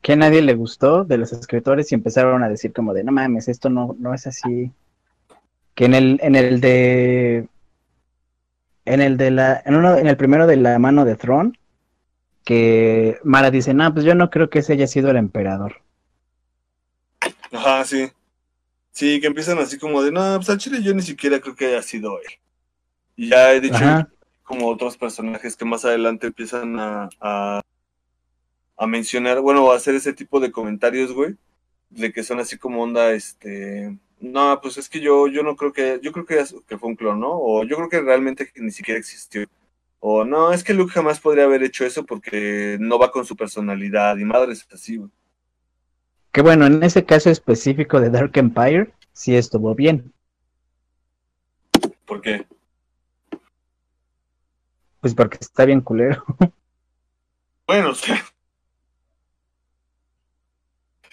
[0.00, 3.12] que a nadie le gustó de los escritores y empezaron a decir como de, no
[3.12, 4.72] mames, esto no, no es así.
[5.76, 7.46] Que en el, en el de,
[8.84, 11.52] en el de la, en uno, en el primero de la mano de Throne,
[12.44, 15.82] que Mara dice, no, pues yo no creo que ese haya sido el emperador.
[17.52, 18.10] Ajá, sí.
[18.92, 21.66] Sí, que empiezan así como de, no, pues al chile yo ni siquiera creo que
[21.66, 22.32] haya sido él.
[23.16, 24.08] Y ya he dicho Ajá.
[24.42, 27.60] como otros personajes que más adelante empiezan a, a,
[28.76, 31.36] a mencionar, bueno, a hacer ese tipo de comentarios, güey,
[31.90, 35.72] de que son así como onda, este, no, pues es que yo, yo no creo
[35.72, 37.32] que, yo creo que, que fue un clon, ¿no?
[37.32, 39.46] O yo creo que realmente ni siquiera existió.
[39.98, 43.36] O no, es que Luke jamás podría haber hecho eso porque no va con su
[43.36, 45.10] personalidad y madres así, güey.
[46.30, 50.12] Que bueno, en ese caso específico de Dark Empire, sí estuvo bien.
[52.06, 52.46] ¿Por qué?
[55.00, 56.24] Pues porque está bien culero.
[57.64, 58.22] Bueno, o sea.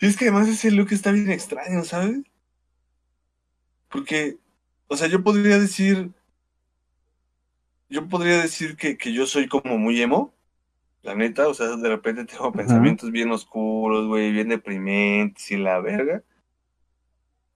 [0.02, 2.29] Y es que además ese look está bien extraño, ¿sabes?
[3.90, 4.38] Porque,
[4.88, 6.12] o sea, yo podría decir.
[7.90, 10.34] Yo podría decir que, que yo soy como muy emo.
[11.02, 15.80] La neta, o sea, de repente tengo pensamientos bien oscuros, güey, bien deprimentes y la
[15.80, 16.24] verga.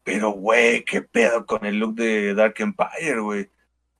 [0.03, 3.49] Pero, güey, qué pedo con el look de Dark Empire, güey.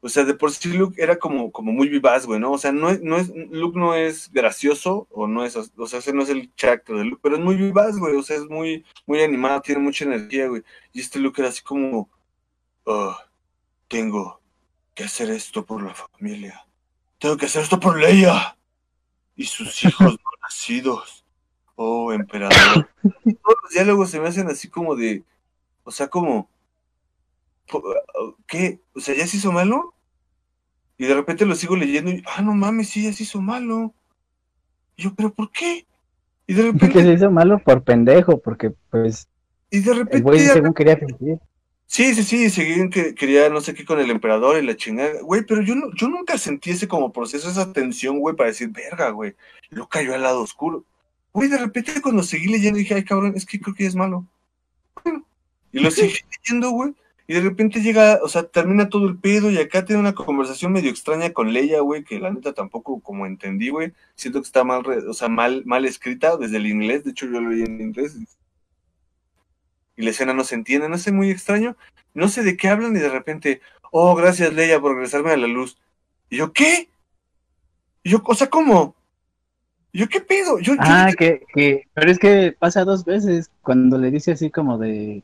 [0.05, 2.51] O sea, de por sí Luke era como, como muy vivaz, güey, ¿no?
[2.51, 5.99] O sea, no es, no es, Luke no es gracioso, o no es, o sea,
[5.99, 8.43] ese no es el carácter de Luke, pero es muy vivaz, güey, o sea, es
[8.49, 10.61] muy, muy animado, tiene mucha energía, güey.
[10.91, 12.09] Y este Luke era así como,
[12.85, 13.17] "Ah,
[13.87, 14.39] tengo
[14.93, 16.65] que hacer esto por la familia.
[17.19, 18.57] Tengo que hacer esto por Leia
[19.35, 21.25] y sus hijos no nacidos.
[21.75, 22.89] Oh, emperador.
[23.01, 25.23] Todos los diálogos se me hacen así como de,
[25.83, 26.47] o sea, como,
[27.67, 27.83] po-
[28.47, 28.79] ¿qué?
[28.93, 29.93] O sea, ¿ya se hizo malo?
[30.97, 33.93] Y de repente lo sigo leyendo y, ah, no mames, sí, ya se hizo malo.
[34.95, 35.87] Y yo, ¿pero por qué?
[36.45, 39.27] Y de Que repente, se hizo malo por pendejo, porque pues
[39.71, 41.39] y de el repente, güey ya- según quería fingir.
[41.93, 45.21] Sí, sí, sí, seguían que quería no sé qué con el emperador y la chingada.
[45.21, 48.69] Güey, pero yo, no, yo nunca sentí ese como proceso, esa tensión, güey, para decir,
[48.69, 49.35] verga, güey,
[49.69, 50.83] lo cayó al lado oscuro.
[51.31, 54.25] Güey, de repente cuando seguí leyendo dije, ay, cabrón, es que creo que es malo.
[55.03, 55.25] Bueno,
[55.71, 56.13] y lo seguí
[56.43, 56.93] leyendo, güey.
[57.27, 60.73] Y de repente llega, o sea, termina todo el pedo y acá tiene una conversación
[60.73, 63.93] medio extraña con Leia, güey, que la neta tampoco como entendí, güey.
[64.15, 67.03] Siento que está mal, o sea, mal, mal escrita desde el inglés.
[67.03, 68.17] De hecho, yo lo leí en inglés.
[69.95, 71.75] Y la escena no se entiende, no sé, muy extraño.
[72.13, 75.47] No sé de qué hablan y de repente, oh, gracias Leia por regresarme a la
[75.47, 75.77] luz.
[76.29, 76.89] Y yo, ¿qué?
[78.03, 78.95] Y yo, o sea, ¿cómo?
[79.91, 80.59] Y yo, ¿qué pedo?
[80.59, 84.49] Yo, yo- Ah, que, que, pero es que pasa dos veces cuando le dice así
[84.49, 85.23] como de,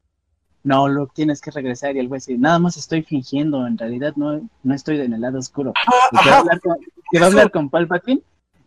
[0.63, 4.13] no, lo tienes que regresar y el güey dice, nada más estoy fingiendo, en realidad
[4.15, 5.73] no, no estoy en el lado oscuro.
[6.11, 6.77] Y que va a ajá, hablar con,
[7.19, 8.21] va a hablar con Palpatine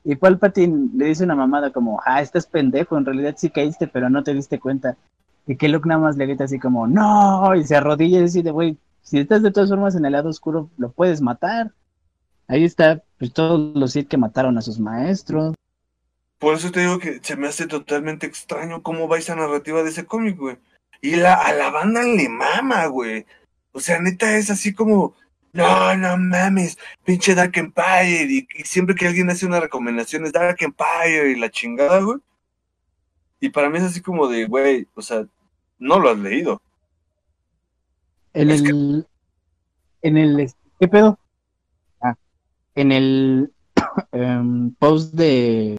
[0.05, 4.11] y Palpatine le dice una mamada como, ah, estás pendejo, en realidad sí caíste, pero
[4.11, 4.97] no te diste cuenta.
[5.47, 8.43] Y que Luke nada más le grita así como, no, y se arrodilla y dice,
[8.51, 11.73] güey, si estás de todas formas en el lado oscuro, lo puedes matar.
[12.47, 15.55] Ahí está, pues todos los Sith que mataron a sus maestros.
[16.39, 19.91] Por eso te digo que se me hace totalmente extraño cómo va esa narrativa de
[19.91, 20.59] ese cómic, güey.
[21.01, 23.27] Y la, a la banda le mama, güey.
[23.73, 25.15] O sea, neta es así como,
[25.53, 28.27] no, no mames, pinche Dark Empire.
[28.29, 32.19] Y, y siempre que alguien hace una recomendación es Dark Empire y la chingada, güey.
[33.43, 35.27] Y para mí es así como de, güey, o sea,
[35.81, 36.63] no lo has leído.
[38.35, 39.07] En Es que- el,
[40.03, 41.19] en el, ¿qué pedo?
[42.01, 42.15] Ah,
[42.77, 43.53] en el
[44.13, 45.77] em, post de,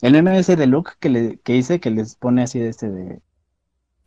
[0.00, 3.20] El ese de Luke que, le, que hice, que les pone así de este de...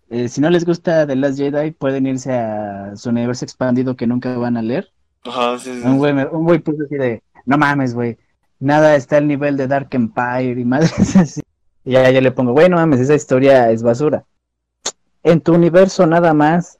[0.09, 4.07] eh, si no les gusta The Last Jedi, pueden irse a su universo expandido que
[4.07, 4.91] nunca van a leer.
[5.23, 5.87] Ajá, sí, sí.
[5.87, 8.17] Un güey, un güey puso así de, no mames, güey,
[8.59, 11.41] nada está al nivel de Dark Empire y madres así.
[11.83, 14.25] Y ya yo le pongo, güey, no mames, esa historia es basura.
[15.23, 16.79] En tu universo nada más.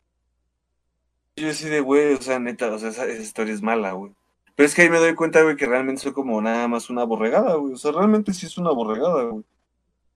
[1.36, 4.12] Yo así de, güey, o sea, neta, o sea, esa, esa historia es mala, güey.
[4.56, 7.04] Pero es que ahí me doy cuenta, güey, que realmente soy como nada más una
[7.04, 7.74] borregada, güey.
[7.74, 9.44] O sea, realmente sí es una borregada, güey.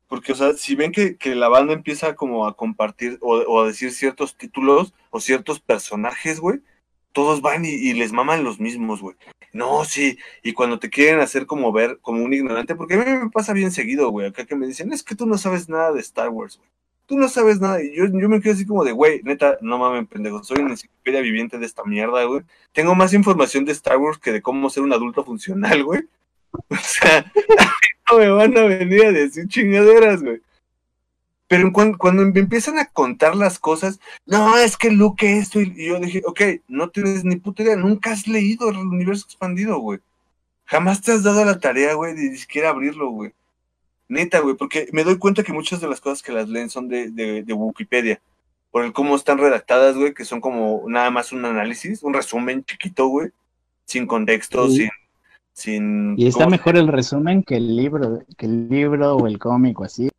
[0.07, 3.61] Porque, o sea, si ven que, que la banda empieza como a compartir o, o
[3.61, 6.61] a decir ciertos títulos o ciertos personajes, güey,
[7.11, 9.15] todos van y, y les maman los mismos, güey.
[9.55, 13.05] No, sí, y cuando te quieren hacer como ver como un ignorante, porque a mí
[13.05, 15.93] me pasa bien seguido, güey, acá que me dicen, es que tú no sabes nada
[15.93, 16.69] de Star Wars, güey.
[17.05, 17.81] Tú no sabes nada.
[17.81, 20.71] Y yo, yo me quedo así como de, güey, neta, no mames, pendejo, soy una
[20.71, 22.41] enciclopedia viviente de esta mierda, güey.
[22.73, 26.01] Tengo más información de Star Wars que de cómo ser un adulto funcional, güey.
[26.69, 27.31] O sea,
[28.11, 30.41] no me van a venir a decir chingaderas, güey.
[31.47, 35.61] Pero en cuan- cuando me empiezan a contar las cosas, no, es que Luke esto,
[35.61, 39.77] y yo dije, ok, no tienes ni puta idea, nunca has leído el universo expandido,
[39.79, 39.99] güey.
[40.65, 43.31] Jamás te has dado la tarea, güey, de ni siquiera abrirlo, güey.
[44.07, 46.87] Neta, güey, porque me doy cuenta que muchas de las cosas que las leen son
[46.87, 48.19] de, de, de Wikipedia.
[48.71, 52.63] Por el cómo están redactadas, güey, que son como nada más un análisis, un resumen
[52.65, 53.29] chiquito, güey.
[53.85, 54.77] Sin contexto, Sí.
[54.77, 54.89] sin,
[55.53, 56.19] sin.
[56.19, 59.37] Y está ¿cómo se- mejor el resumen que el libro, que el libro o el
[59.39, 60.09] cómic o así.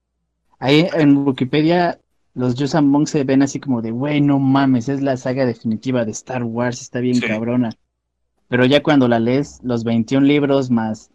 [0.59, 1.99] Ahí en Wikipedia
[2.35, 6.05] los Yusan Monk se ven así como de, güey, no mames, es la saga definitiva
[6.05, 7.27] de Star Wars, está bien Sí.
[7.27, 7.71] cabrona.
[8.49, 11.11] Pero ya cuando la lees, los 21 libros más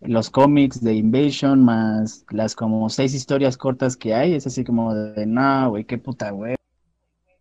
[0.00, 4.94] los cómics de Invasion, más las como seis historias cortas que hay, es así como
[4.94, 6.56] de, no, güey, qué puta, güey.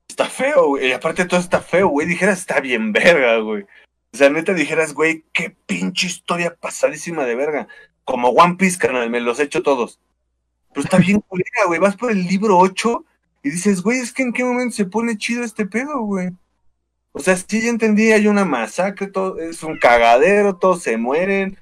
[0.07, 0.91] Está feo, güey.
[0.91, 2.05] Aparte todo está feo, güey.
[2.05, 3.63] Dijeras, está bien verga, güey.
[4.13, 7.67] O sea, neta dijeras, güey, qué pinche historia pasadísima de verga.
[8.03, 9.99] Como One Piece, carnal, me los he hecho todos.
[10.73, 11.79] Pero está bien culera, güey.
[11.79, 13.05] Vas por el libro 8
[13.43, 16.29] y dices, güey, es que en qué momento se pone chido este pedo, güey.
[17.13, 21.57] O sea, sí ya entendí, hay una masacre, todo, es un cagadero, todos se mueren.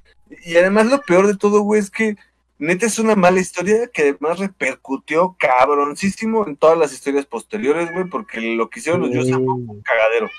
[0.45, 2.17] Y además lo peor de todo, güey, es que
[2.59, 8.05] neta es una mala historia que además repercutió cabroncísimo en todas las historias posteriores, güey,
[8.05, 10.29] porque lo que hicieron los Yusan fue un cagadero.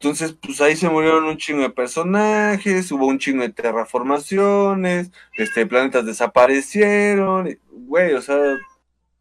[0.00, 5.66] Entonces, pues ahí se murieron un chingo de personajes, hubo un chingo de terraformaciones, este,
[5.66, 8.36] planetas desaparecieron, güey, o sea,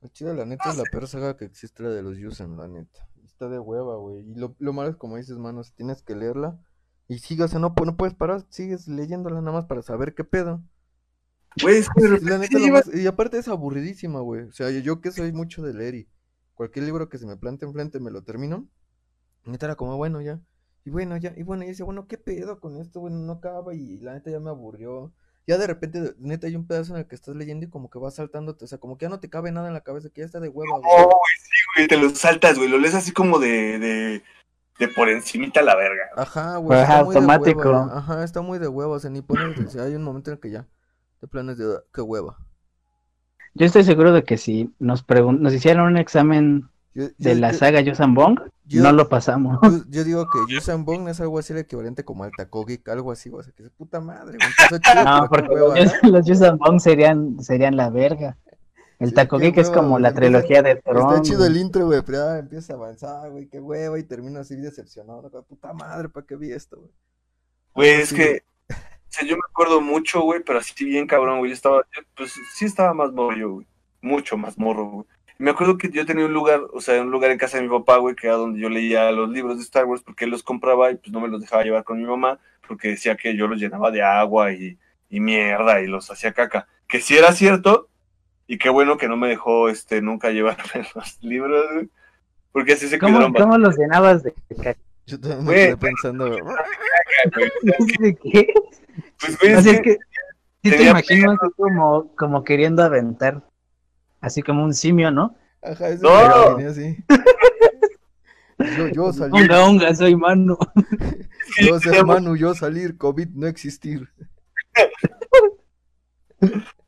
[0.01, 2.67] La chida, la neta, es la peor saga que existe la de los Yusen, la
[2.67, 3.07] neta.
[3.25, 4.19] Está de hueva, güey.
[4.29, 6.59] Y lo, lo malo es, como dices, mano, si tienes que leerla
[7.07, 10.23] y sigue, o sea, no, no puedes parar, sigues leyéndola nada más para saber qué
[10.23, 10.61] pedo.
[11.61, 14.43] güey, es que la neta, lo más- y aparte es aburridísima, güey.
[14.43, 16.07] O sea, yo, yo que soy mucho de leer y
[16.53, 18.67] cualquier libro que se me plante enfrente me lo termino.
[19.45, 20.39] Neta era como, bueno, ya.
[20.87, 21.33] Y bueno, ya.
[21.35, 23.01] Y bueno, y decía, bueno, ¿qué pedo con esto?
[23.01, 25.11] Bueno, no acaba y la neta ya me aburrió.
[25.45, 27.99] Ya de repente, neta, hay un pedazo en el que estás leyendo y como que
[27.99, 28.63] vas saltándote.
[28.63, 30.39] O sea, como que ya no te cabe nada en la cabeza, que ya está
[30.39, 30.89] de hueva, güey.
[30.89, 34.23] Oh, güey, sí, güey, te lo saltas, güey, lo lees así como de, de,
[34.79, 36.03] de por encimita la verga.
[36.15, 36.79] Ajá, güey.
[36.79, 37.59] Ajá, está muy de automático.
[37.59, 37.97] hueva.
[37.97, 38.95] Ajá, está muy de hueva.
[38.95, 39.59] O sea, ni pones.
[39.59, 40.65] o sea, hay un momento en el que ya.
[41.19, 41.65] De planes de.
[41.93, 42.37] Qué hueva.
[43.55, 47.35] Yo estoy seguro de que si nos pregun- nos hicieran un examen Yo, de yo-
[47.35, 49.59] la yo- saga Yusan Bong, yo- no lo pasamos.
[49.61, 52.87] Yo, yo digo que Yusan Bong es algo así el equivalente como al Taco Geek,
[52.89, 54.37] algo así, o sea, que es puta madre,
[54.81, 55.73] chido, No, porque los,
[56.03, 56.09] ¿no?
[56.11, 58.37] los Yusan Bong serían, serían la verga.
[58.99, 60.97] El Sí, Taco qué Geek es como la empieza- trilogía de Tron.
[61.09, 61.51] Está chido güey.
[61.51, 65.29] el intro, güey, pero ya empieza a avanzar, güey, qué hueva, y termina así decepcionado,
[65.31, 65.43] ¿no?
[65.43, 66.91] puta madre, ¿para qué vi esto, güey?
[67.75, 68.73] Güey, es que, o
[69.09, 72.33] sea, yo me acuerdo mucho, güey, pero así bien cabrón, güey, yo estaba, yo, pues
[72.55, 73.67] sí estaba más morro güey,
[74.01, 75.05] mucho más morro, güey.
[75.39, 77.69] Me acuerdo que yo tenía un lugar, o sea, un lugar en casa de mi
[77.69, 80.43] papá, güey, que era donde yo leía los libros de Star Wars, porque él los
[80.43, 83.47] compraba y pues no me los dejaba llevar con mi mamá, porque decía que yo
[83.47, 84.77] los llenaba de agua y,
[85.09, 86.67] y mierda y los hacía caca.
[86.87, 87.87] Que sí era cierto,
[88.47, 91.89] y qué bueno que no me dejó, este, nunca llevarme los libros, güey,
[92.51, 94.33] porque así se ¿Cómo, quedaron cómo los llenabas de
[94.63, 94.79] caca?
[95.05, 96.41] Yo también me quedé pensando, güey,
[97.99, 98.53] ¿De qué?
[99.19, 99.97] Pues, güey, O es sea, es que-
[100.63, 101.23] que sí te así
[101.55, 103.43] como, como queriendo aventar,
[104.21, 105.35] así como un simio, ¿no?
[105.61, 106.09] ajá, eso No.
[106.15, 107.03] me lo imaginé así.
[108.77, 110.57] Yo, yo salir, Unga, unga, soy mano.
[111.61, 114.09] yo ser Manu, yo salir, COVID no existir.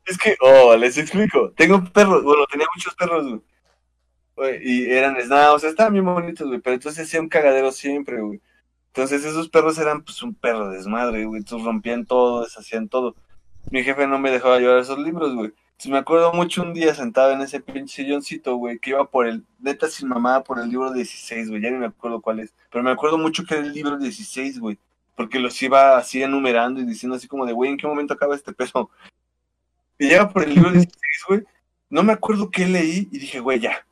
[0.04, 1.52] Es que, oh, les explico.
[1.56, 3.40] Tengo perros, bueno, tenía muchos perros, güey.
[4.36, 7.70] Güey, Y eran nada, o sea, estaban bien bonitos, güey, pero entonces hacía un cagadero
[7.72, 8.40] siempre, güey.
[8.88, 11.38] Entonces esos perros eran, pues, un perro desmadre, güey.
[11.40, 13.14] Entonces rompían todo, deshacían todo.
[13.70, 15.52] Mi jefe no me dejaba llevar esos libros, güey.
[15.88, 19.44] Me acuerdo mucho un día sentado en ese pinche silloncito, güey, que iba por el,
[19.58, 22.52] neta sin mamá, por el libro 16, güey, ya ni me acuerdo cuál es.
[22.70, 24.78] Pero me acuerdo mucho que era el libro 16, güey,
[25.16, 28.34] porque los iba así enumerando y diciendo así como de, güey, ¿en qué momento acaba
[28.34, 28.90] este peso?
[29.98, 30.96] Y llega por el libro 16,
[31.28, 31.44] güey.
[31.90, 33.84] No me acuerdo qué leí y dije, güey, ya.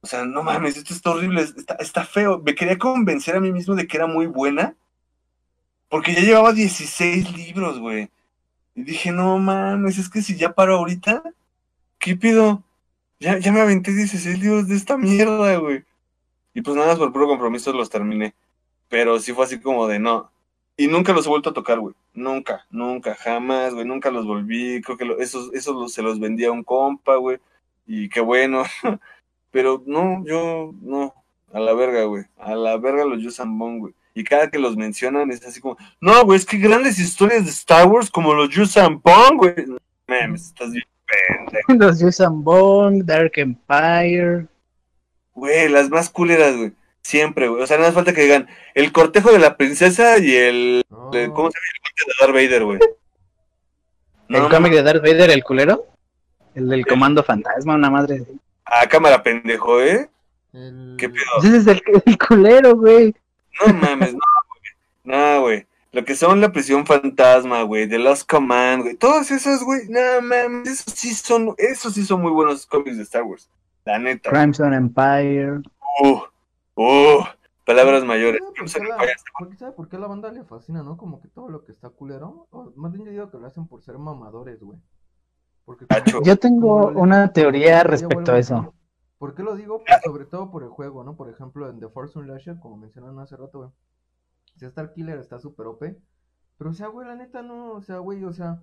[0.00, 2.40] O sea, no mames, esto está horrible, está, está feo.
[2.42, 4.74] Me quería convencer a mí mismo de que era muy buena.
[5.90, 8.08] Porque ya llevaba 16 libros, güey.
[8.76, 11.22] Y dije, no mames, es que si ya paro ahorita,
[11.98, 12.62] ¿qué pido?
[13.18, 15.84] Ya, ya me aventé 16 libros de esta mierda, güey.
[16.52, 18.34] Y pues nada por puro compromiso los terminé.
[18.88, 20.30] Pero sí fue así como de no.
[20.76, 21.94] Y nunca los he vuelto a tocar, güey.
[22.12, 23.86] Nunca, nunca, jamás, güey.
[23.86, 24.82] Nunca los volví.
[24.82, 27.38] Creo que esos, esos se los vendía a un compa, güey.
[27.86, 28.64] Y qué bueno.
[29.50, 31.14] Pero no, yo no.
[31.52, 32.24] A la verga, güey.
[32.36, 33.94] A la verga los Yusambon, güey.
[34.18, 37.50] Y cada que los mencionan es así como, no, güey, es que grandes historias de
[37.50, 39.54] Star Wars como los Yusambon, güey.
[39.66, 39.76] No
[40.08, 41.72] mames, estás bien pendejo.
[41.84, 44.46] Los Yusan Bong, Dark Empire.
[45.34, 46.72] Güey, las más culeras, güey.
[47.02, 47.62] Siempre, güey.
[47.62, 50.82] O sea, nada más falta que digan el cortejo de la princesa y el.
[50.88, 51.28] ¿Cómo se llama?
[51.28, 51.54] El corte
[52.06, 52.78] de Darth Vader, güey.
[54.28, 55.86] El No, cómic de Darth Vader, el culero.
[56.54, 58.16] El del comando fantasma, una madre.
[58.22, 58.40] así.
[58.64, 60.08] A cámara, pendejo, ¿eh?
[60.52, 61.22] el- ¿Qué pedo?
[61.44, 63.14] Ese es el, el culero, güey.
[63.66, 64.62] No mames, no, güey.
[65.04, 65.66] No, güey.
[65.92, 68.96] Lo que son la prisión fantasma, güey, The Lost Command, güey.
[68.96, 69.80] Todos esos, güey.
[69.88, 73.48] No mames, esos sí son, esos sí son muy buenos cómics de Star Wars.
[73.84, 74.30] La neta.
[74.30, 75.60] Crimson Empire.
[76.02, 76.20] Uh,
[76.74, 77.24] uh,
[77.64, 78.40] palabras mayores.
[78.40, 80.32] ¿Sabe por Crimson qué la- Empire está- por qué- ¿Sabe por qué a la banda
[80.32, 80.96] le fascina, no?
[80.96, 82.46] Como que todo lo que está culero.
[82.50, 84.78] o más bien yo digo que lo hacen por ser mamadores, güey.
[85.64, 85.86] Porque.
[86.24, 88.74] Yo tengo una teoría respecto a eso.
[89.18, 89.82] ¿Por qué lo digo?
[89.84, 91.16] Pues sobre todo por el juego, ¿no?
[91.16, 93.70] Por ejemplo, en The Force Unleashed, como mencionaron hace rato, güey.
[94.56, 95.82] Si Star Killer está súper OP.
[96.58, 98.62] Pero, o sea, güey, la neta no, o sea, güey, o sea,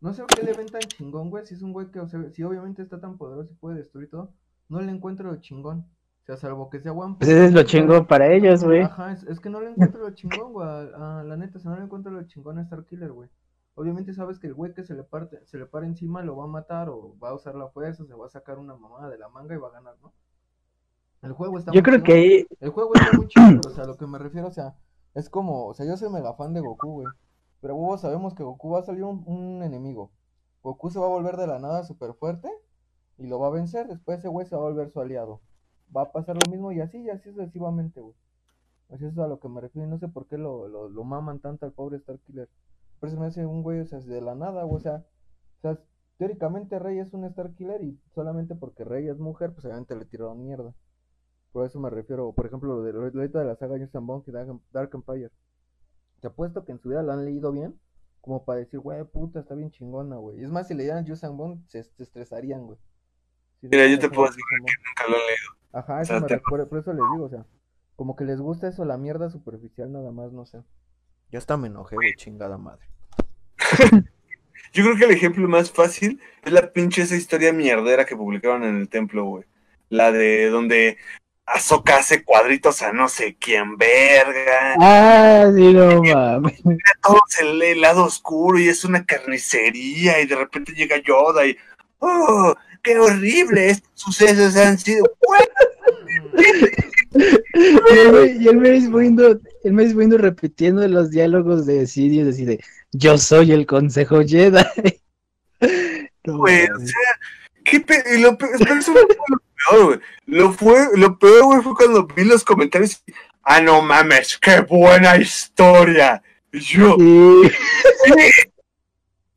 [0.00, 1.44] no sé qué le ven tan chingón, güey.
[1.46, 4.08] Si es un güey que, o sea, si obviamente está tan poderoso y puede destruir
[4.10, 4.32] todo,
[4.68, 5.86] no le encuentro lo chingón.
[6.22, 8.82] O sea, salvo que sea One Pues ese es lo chingo para ellos, güey.
[8.82, 10.68] Ajá, es, es que no le encuentro lo chingón, güey.
[10.68, 13.28] a- a la neta, si no le encuentro lo chingón a Star Killer, güey.
[13.74, 16.44] Obviamente sabes que el güey que se le parte, se le para encima lo va
[16.44, 19.18] a matar o va a usar la fuerza, se va a sacar una mamada de
[19.18, 20.12] la manga y va a ganar, ¿no?
[21.22, 22.02] El juego está Yo muy creo chingón.
[22.02, 24.52] que ahí, El juego está muy chido, pero, o sea, lo que me refiero, o
[24.52, 24.76] sea,
[25.14, 27.14] es como, o sea, yo soy mega fan de Goku, güey.
[27.60, 30.12] Pero huevos sabemos que Goku va a salir un, un enemigo.
[30.62, 32.48] Goku se va a volver de la nada súper fuerte
[33.18, 33.88] y lo va a vencer.
[33.88, 35.40] Después ese güey se va a volver su aliado.
[35.96, 38.14] Va a pasar lo mismo y así, y así sucesivamente, güey.
[38.90, 39.86] Así es a lo que me refiero.
[39.88, 42.48] y No sé por qué lo, lo, lo maman tanto al pobre Starkiller.
[43.02, 44.64] Por eso me hace un güey, o sea, de la nada.
[44.64, 45.04] O sea,
[45.58, 45.76] o sea,
[46.18, 50.40] teóricamente Rey es un Starkiller y solamente porque Rey es mujer, pues obviamente le tiraron
[50.40, 50.72] mierda.
[51.50, 54.30] Por eso me refiero, por ejemplo, lo de lo de la saga Justin Bond y
[54.30, 55.32] Dark, Dark Empire.
[56.20, 57.76] Te apuesto que en su vida lo han leído bien,
[58.20, 60.38] como para decir, güey, puta, está bien chingona, güey.
[60.40, 62.78] Y es más, si leyeran Justin Bond, se, se estresarían, güey.
[63.60, 64.70] Si Mira, yo te puedo and Bond.
[64.86, 65.50] Nunca lo he leído.
[65.72, 67.44] Ajá, O eso sea, me te- recuerda, por eso les digo, o sea,
[67.96, 70.62] como que les gusta eso, la mierda superficial nada más, no sé.
[71.32, 72.86] Ya hasta me enojé, güey, chingada madre.
[74.74, 78.64] Yo creo que el ejemplo más fácil es la pinche esa historia mierdera que publicaron
[78.64, 79.44] en el templo, güey.
[79.88, 80.98] La de donde
[81.46, 84.76] Ahsoka hace cuadritos a no sé quién, verga.
[84.78, 86.62] Ah, sí, no mames.
[87.02, 91.56] Todo el, el lado oscuro y es una carnicería y de repente llega Yoda y...
[91.98, 93.70] ¡Oh, qué horrible!
[93.70, 95.04] Estos sucesos han sido...
[97.14, 103.52] Y el güey- y el Windu repitiendo los diálogos de Sidious, así de, yo soy
[103.52, 104.62] el consejo Jedi.
[106.24, 107.20] No Güey, o sea,
[107.64, 110.00] ¿qué pe- y lo peor, espera, eso fue lo peor, güey.
[110.26, 113.02] Lo, fue, lo peor, güey, fue cuando vi los comentarios.
[113.42, 116.22] Ah, no mames, qué buena historia.
[116.52, 118.12] Y yo, Sí.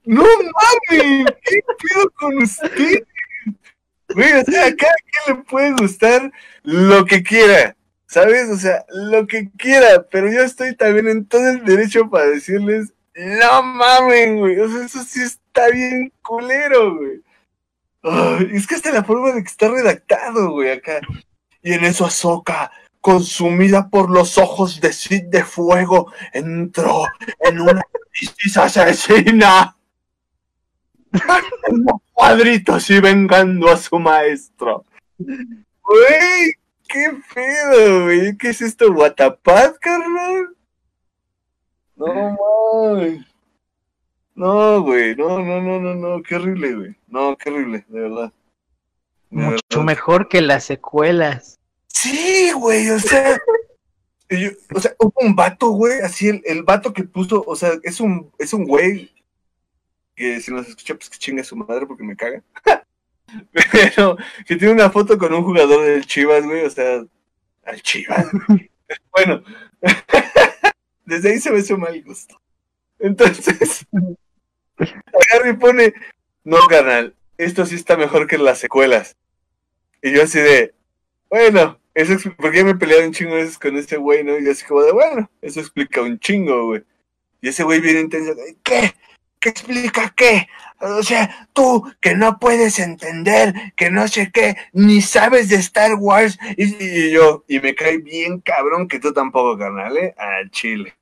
[0.06, 3.04] no mames, ¿qué pido con usted?
[4.16, 6.32] Güey, o sea, a cada quien le puede gustar
[6.64, 7.76] lo que quiera,
[8.08, 8.50] ¿sabes?
[8.50, 12.94] O sea, lo que quiera, pero yo estoy también en todo el derecho para decirles,
[13.14, 17.22] no mames, güey, o sea, eso sí está bien culero, güey.
[18.04, 21.02] Ay, es que hasta la forma de que está redactado, güey, acá.
[21.62, 27.04] Y en eso Ahsoka, consumida por los ojos de Sid de fuego, entró
[27.40, 27.82] en una
[28.14, 29.75] crisis asesina.
[31.70, 34.84] Unos cuadritos y vengando a su maestro.
[35.18, 36.54] Güey,
[36.88, 38.38] qué pedo, güey.
[38.38, 38.94] ¿Qué es esto?
[38.94, 40.56] ¿Guatapaz, carnal?
[41.96, 42.08] No
[42.94, 43.26] mames.
[44.34, 45.16] No, güey.
[45.16, 46.24] No, no, no, no, no.
[46.24, 46.96] Qué horrible, güey.
[47.08, 48.34] No, qué horrible, de verdad.
[49.30, 49.86] De Mucho verdad.
[49.86, 51.60] mejor que las secuelas.
[51.88, 53.38] Sí, güey, o sea,
[54.30, 57.72] yo- o sea, hubo un vato, güey, así el, el vato que puso, o sea,
[57.84, 59.12] es un, es un güey
[60.16, 62.42] que si nos escucha, pues que chingue su madre porque me caga.
[63.72, 67.04] Pero que tiene una foto con un jugador del Chivas, güey, o sea,
[67.66, 68.28] al Chivas.
[69.12, 69.44] bueno,
[71.06, 72.40] desde ahí se ve su mal gusto.
[73.00, 73.86] Entonces,
[74.78, 75.94] agarra y pone,
[76.44, 79.18] no, carnal, esto sí está mejor que las secuelas.
[80.02, 80.74] Y yo así de,
[81.30, 84.38] bueno, eso porque me he peleado un chingo veces con este güey, ¿no?
[84.38, 86.84] Y yo así como de, bueno, eso explica un chingo, güey.
[87.42, 88.94] Y ese güey bien intenso, ¿qué?
[89.46, 90.50] ¿Qué explica qué?
[90.80, 95.94] O sea, tú que no puedes entender, que no sé qué, ni sabes de Star
[96.00, 96.40] Wars.
[96.58, 100.16] Y, y yo, y me cae bien cabrón que tú tampoco, carnal, ¿eh?
[100.18, 100.96] Al chile.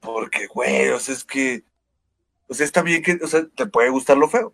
[0.00, 1.62] Porque, güey, o sea, es que,
[2.48, 4.52] o sea, está bien que, o sea, te puede gustar lo feo.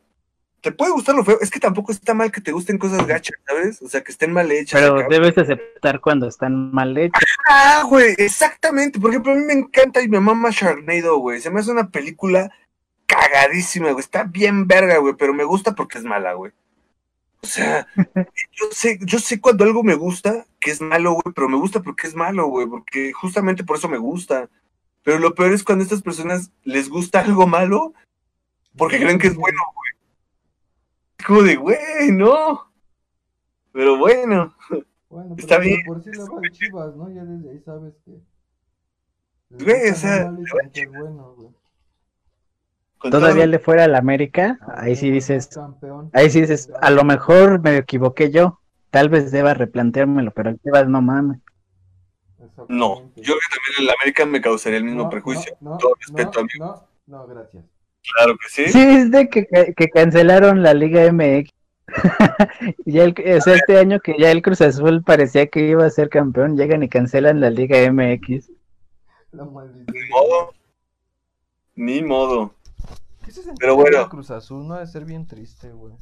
[0.60, 1.38] Te puede gustar lo feo.
[1.40, 3.80] Es que tampoco está mal que te gusten cosas gachas, ¿sabes?
[3.80, 4.78] O sea, que estén mal hechas.
[4.78, 7.22] Pero debes aceptar cuando están mal hechos.
[7.48, 9.00] Ah, güey, exactamente.
[9.00, 11.40] Por ejemplo, a mí me encanta y me mama Sharknado, güey.
[11.40, 12.50] Se me hace una película
[13.06, 14.00] cagadísima, güey.
[14.00, 16.52] Está bien verga, güey, pero me gusta porque es mala, güey.
[17.42, 17.86] O sea,
[18.52, 21.82] yo sé, yo sé cuando algo me gusta que es malo, güey, pero me gusta
[21.82, 24.48] porque es malo, güey, porque justamente por eso me gusta.
[25.02, 27.92] Pero lo peor es cuando a estas personas les gusta algo malo
[28.76, 31.26] porque creen que es bueno, güey.
[31.26, 32.72] Como de, güey, no.
[33.72, 34.54] Pero bueno.
[35.12, 35.80] Bueno, Está pero bien.
[35.86, 37.10] por si le va a Chivas, ¿no?
[37.10, 38.12] Ya desde ahí sabes que.
[39.50, 41.48] Güey, o sea, le a bueno, güey.
[43.10, 46.08] Todavía todo- le fuera al América, Ah, ahí sí dices, campeón.
[46.14, 48.60] ahí sí dices, a lo mejor me equivoqué yo.
[48.90, 51.40] Tal vez deba replanteármelo, pero el Chivas no mames.
[52.68, 55.54] No, yo creo que también en la América me causaría el mismo No, prejuicio.
[55.60, 56.86] no, no, Todo respeto, no, amigo.
[57.06, 57.64] No, no, gracias.
[58.14, 58.68] Claro que sí.
[58.68, 61.50] Sí, viste que, que cancelaron la Liga MX.
[62.86, 65.90] ya el, o sea, este año que ya el Cruz Azul parecía que iba a
[65.90, 68.50] ser campeón, llegan y cancelan la Liga MX.
[69.32, 69.44] La.
[69.44, 70.54] Ni modo.
[71.74, 72.54] Ni modo.
[73.24, 74.08] ¿Qué se sentirá Pero bueno.
[74.08, 75.94] Cruz Azul no ha de ser bien triste, güey.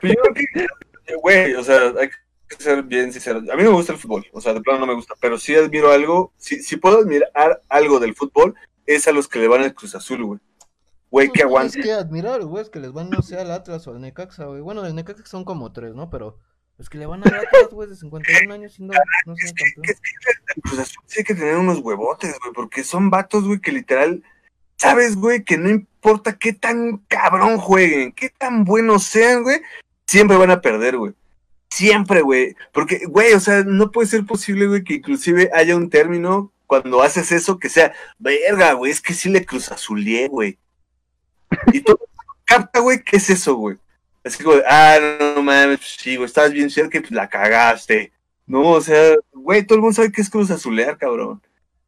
[0.00, 0.66] Pero yo creo
[1.04, 3.38] que, güey, o sea, hay que ser bien sincero.
[3.38, 5.38] A mí no me gusta el fútbol, o sea, de plano no me gusta, pero
[5.38, 8.54] sí admiro algo, si, si puedo admirar algo del fútbol,
[8.86, 10.40] es a los que le van al Cruz Azul, güey.
[11.10, 11.80] Güey, que Pues, aguante.
[11.80, 14.44] Es que admirar, güey, es que les van, no sé, al Atlas o al Necaxa,
[14.44, 14.60] güey.
[14.60, 16.08] Bueno, del Necaxa son como tres, ¿no?
[16.08, 16.38] Pero
[16.78, 18.94] los que le van al Atlas, güey, de 51 años siendo,
[19.26, 19.96] no sé, campeón.
[20.56, 23.72] El Cruz Azul sí hay que tener unos huevotes, güey, porque son vatos, güey, que
[23.72, 24.22] literal,
[24.76, 29.60] sabes, güey, que no importa qué tan cabrón jueguen, qué tan buenos sean, güey,
[30.06, 31.12] siempre van a perder, güey.
[31.68, 32.56] Siempre, güey.
[32.72, 37.02] Porque, güey, o sea, no puede ser posible, güey, que inclusive haya un término cuando
[37.02, 40.58] haces eso que sea, verga, güey, es que sí le cruzazulié, güey.
[41.72, 41.98] Y todo
[42.44, 43.78] capta, güey, ¿qué es eso, güey?
[44.24, 47.12] Así como, de, ah, no, no mames, pues sí, güey, estabas bien cerca y pues
[47.12, 48.12] la cagaste.
[48.46, 51.40] No, o sea, güey, todo el mundo sabe que es cruzazulear, cabrón.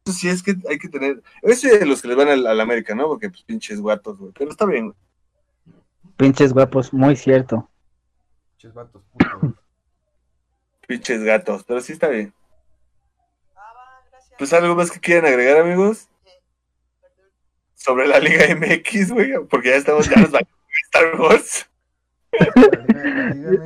[0.05, 1.21] Eso sí es que hay que tener.
[1.41, 3.07] Ese es de los que les van al, al América, ¿no?
[3.07, 4.31] Porque, pues, pinches guatos, güey.
[4.37, 4.97] Pero está bien, güey.
[6.17, 7.69] Pinches guapos, muy cierto.
[8.51, 9.01] Pinches putos.
[10.87, 11.63] Pinches gatos.
[11.63, 12.33] Pero sí está bien.
[14.37, 16.07] Pues algo más que quieran agregar, amigos.
[17.83, 19.33] Sobre la Liga MX, güey.
[19.49, 20.39] Porque ya estamos, ya nos va
[20.85, 21.69] Star Wars.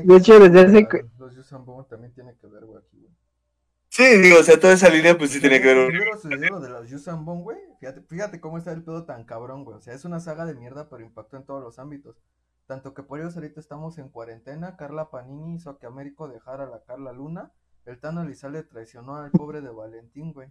[0.05, 3.13] De hecho, desde hace que- Los Yusan Bomb también tiene que ver, güey, aquí, güey.
[3.89, 7.25] Sí, digo, o sea, toda esa línea, pues sí tiene que ver de los Yusan
[7.25, 7.57] Bomb, güey.
[7.79, 9.77] Fíjate, fíjate cómo está el pedo tan cabrón, güey.
[9.77, 12.17] O sea, es una saga de mierda, pero impactó en todos los ámbitos.
[12.65, 14.75] Tanto que por ellos ahorita estamos en cuarentena.
[14.77, 17.51] Carla Panini hizo que Américo dejara a la Carla Luna.
[17.85, 20.49] El Tano Elizalde traicionó al pobre de Valentín, güey.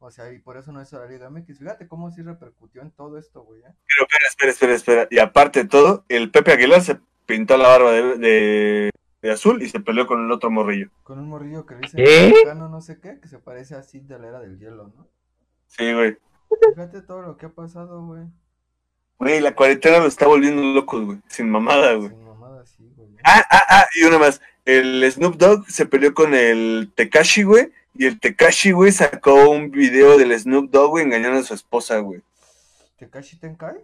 [0.00, 1.58] O sea, y por eso no hizo la Liga MX.
[1.58, 3.60] Fíjate cómo sí repercutió en todo esto, güey.
[3.60, 3.74] ¿eh?
[3.86, 5.08] Pero espera, espera, espera, espera.
[5.10, 8.90] Y aparte de todo, el Pepe Aguilar se pintó la barba de, de,
[9.22, 10.90] de azul y se peleó con el otro morrillo.
[11.02, 14.02] Con un morrillo que le dice mexicano no sé qué, que se parece a Sid
[14.02, 15.08] de la era del hielo, ¿no?
[15.66, 16.16] Sí, güey.
[16.74, 18.22] Fíjate todo lo que ha pasado, güey.
[19.18, 21.18] Güey, la cuarentena lo está volviendo locos, güey.
[21.26, 22.08] Sin mamada, güey.
[22.08, 23.08] Sin mamada así, güey.
[23.10, 23.22] ¿eh?
[23.24, 24.40] Ah, ah, ah, y una más.
[24.64, 27.72] El Snoop Dogg se peleó con el Tekashi, güey.
[27.98, 31.98] Y el Tekashi, güey, sacó un video del Snoop Dogg, güey, engañando a su esposa,
[31.98, 32.22] güey.
[32.96, 33.74] ¿Tekashi Tenkai?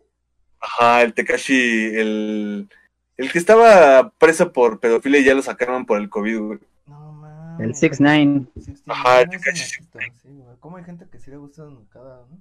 [0.61, 2.69] Ajá, el Tekashi, el,
[3.17, 6.59] el que estaba preso por pedofilia y ya lo sacaron por el COVID, güey.
[6.87, 7.83] No mames.
[7.83, 8.47] El 6ix9ine.
[8.55, 10.57] 69, Ajá, el Tekashi machista, sí, güey.
[10.61, 12.41] ¿Cómo hay gente que sí le gusta cada, no?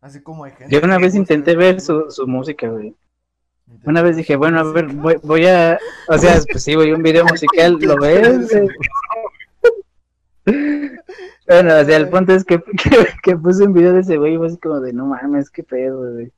[0.00, 0.74] Así como hay gente.
[0.74, 2.92] Yo una vez intenté ver su, su música, güey.
[3.84, 5.78] Una vez dije, bueno, a ver, voy a...
[6.08, 8.50] O sea, pues sí, güey, un video musical, ¿lo ves?
[11.48, 14.34] Bueno, o sea, el punto es que, que, que puse un video de ese güey
[14.34, 16.32] y fue así como de, no mames, qué pedo, güey.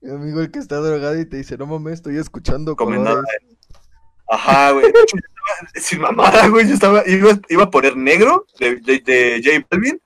[0.00, 3.52] Mi amigo el que está drogado y te dice, no mames, estoy escuchando Comiendo colores.
[4.28, 4.86] Ajá, güey.
[5.74, 6.66] Sin mamada, güey.
[6.68, 10.00] Yo estaba, iba, iba a poner negro de, de, de J Balvin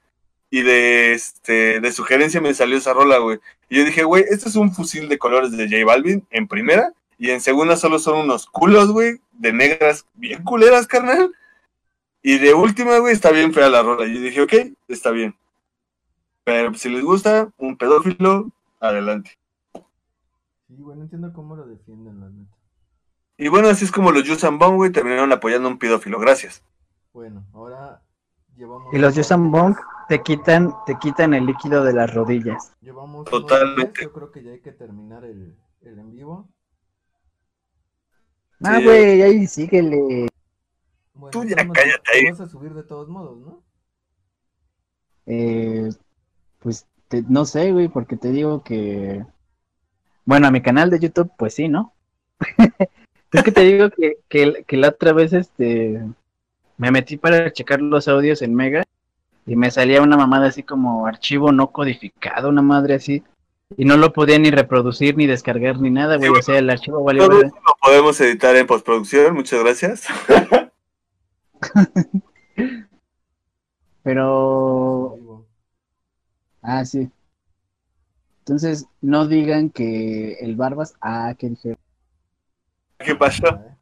[0.51, 3.39] y de, este, de sugerencia me salió esa rola, güey.
[3.69, 6.93] Y yo dije, güey, este es un fusil de colores de J Balvin en primera
[7.19, 11.32] y en segunda solo son unos culos, güey, de negras bien culeras, carnal.
[12.28, 14.05] Y de última, güey, está bien fea la rola.
[14.05, 14.53] Y yo dije, ok,
[14.89, 15.36] está bien.
[16.43, 18.51] Pero si les gusta, un pedófilo,
[18.81, 19.39] adelante.
[20.66, 22.51] Sí, güey, no entiendo cómo lo defienden, la neta.
[23.39, 26.19] Y bueno, así es como los Yusan Bong, güey, terminaron apoyando a un pedófilo.
[26.19, 26.65] Gracias.
[27.12, 28.03] Bueno, ahora
[28.57, 28.93] llevamos...
[28.93, 29.77] Y los Yusan Bong
[30.09, 32.73] te quitan, te quitan el líquido de las rodillas.
[32.81, 34.01] Llevamos Totalmente.
[34.01, 36.48] 10, Yo creo que ya hay que terminar el, el en vivo.
[38.65, 38.85] Ah, Sí.
[38.85, 40.27] güey, ahí síguele.
[41.17, 42.31] Bueno, Tú ya cállate ahí.
[42.31, 43.63] vas a subir de todos modos, ¿no?
[45.27, 45.89] Eh,
[46.61, 49.25] pues te- no sé, güey, porque te digo que.
[50.25, 51.93] Bueno, a mi canal de YouTube, pues sí, ¿no?
[53.33, 56.03] es que te digo que, que, que la otra vez este
[56.79, 58.85] me metí para checar los audios en Mega
[59.47, 63.23] y me salía una mamada así como archivo no codificado, una madre así.
[63.77, 66.31] Y no lo podía ni reproducir, ni descargar, ni nada, güey.
[66.35, 67.51] Sí, O sea, el archivo valió lo
[67.83, 70.07] podemos editar en postproducción, muchas gracias.
[74.03, 75.45] Pero.
[76.62, 77.11] Ah, sí.
[78.41, 80.95] Entonces, no digan que el Barbas.
[81.01, 81.77] Ah, ¿qué dije?
[82.99, 83.47] ¿Qué pasó?
[83.49, 83.77] Ah.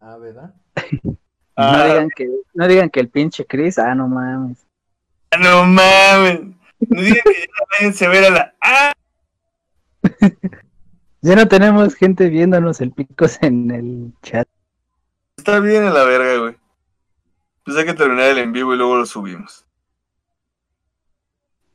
[0.00, 0.54] Ah, ¿verdad?
[0.74, 0.82] Ah.
[1.58, 4.66] No digan que, no digan que el pinche Chris, ah, no mames.
[5.40, 6.40] No mames.
[6.80, 8.54] No digan que ya váyanse a ver a la.
[8.60, 8.92] ¡Ah!
[11.22, 14.46] Ya no tenemos gente viéndonos el picos en el chat.
[15.38, 16.55] Está bien a la verga, güey.
[17.66, 19.66] Pues hay que terminar el en vivo y luego lo subimos.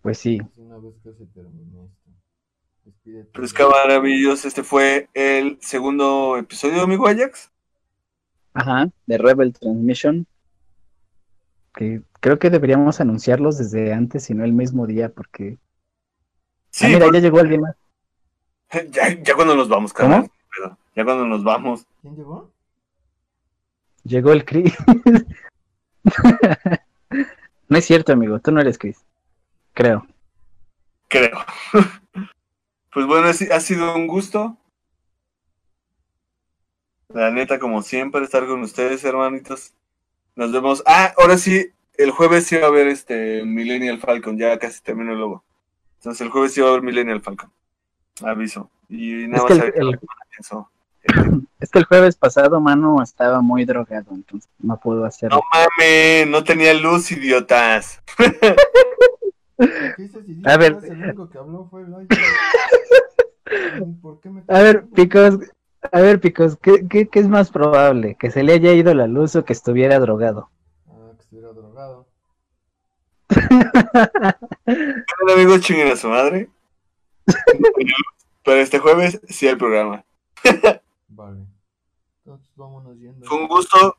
[0.02, 0.38] Pues sí.
[0.40, 0.78] Pues una
[3.34, 7.52] vez que maravilloso, este fue el segundo episodio, amigo Ajax.
[8.54, 10.26] Ajá, de Rebel Transmission.
[11.76, 15.58] Que creo que deberíamos anunciarlos desde antes y no el mismo día, porque.
[16.70, 17.76] Sí, ah, mira, por- ya llegó alguien más.
[18.92, 20.32] ya, ya cuando nos vamos, carnal.
[20.56, 21.86] Pero Ya cuando nos vamos.
[22.02, 22.50] ¿Quién llegó?
[24.06, 24.74] Llegó el Chris.
[27.70, 29.04] no es cierto, amigo, tú no eres Chris.
[29.74, 30.06] Creo.
[31.08, 31.38] Creo.
[32.94, 34.58] pues bueno, ha si- ha sido un gusto.
[37.10, 39.74] La neta, como siempre, estar con ustedes, hermanitos.
[40.36, 40.82] Nos vemos.
[40.86, 41.68] Ah, ahora sí,
[41.98, 44.38] el jueves sí va a haber este Millennial Falcon.
[44.38, 45.44] Ya casi termino el logo.
[45.98, 47.52] Entonces, el jueves sí va a haber Millennial Falcon.
[48.24, 48.72] Aviso.
[48.88, 50.00] Y nada Es que más el- el-
[51.60, 55.38] Es que el jueves pasado Manu estaba muy drogado, entonces no pudo hacerlo.
[55.38, 58.02] No mames, no tenía luz, idiotas.
[60.46, 60.78] A ver.
[60.84, 62.08] El único que habló fue el
[64.02, 65.38] ¿Por qué me A ver, Picos,
[65.92, 68.16] a ver, Picos, ¿qué, qué, qué es más probable?
[68.20, 70.50] ¿Que se le haya ido la luz o que estuviera drogado?
[70.88, 72.08] Ah, que estuviera drogado.
[74.66, 76.50] Bueno, amigos, chinguen a su madre.
[78.44, 80.04] Pero este jueves sí hay programa.
[81.14, 81.46] Vale.
[82.24, 83.26] Entonces vámonos yendo.
[83.28, 83.98] Fue un gusto.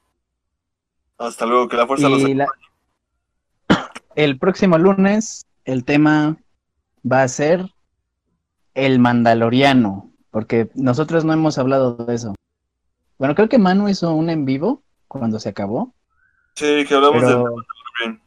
[1.18, 2.46] Hasta luego, que la fuerza los Y la-
[4.14, 6.36] el próximo lunes el tema
[7.10, 7.70] va a ser
[8.74, 12.34] el Mandaloriano, porque nosotros no hemos hablado de eso.
[13.18, 15.94] Bueno, creo que Manu hizo un en vivo cuando se acabó,
[16.56, 17.50] Sí, que hablamos pero, de
[18.00, 18.22] bien.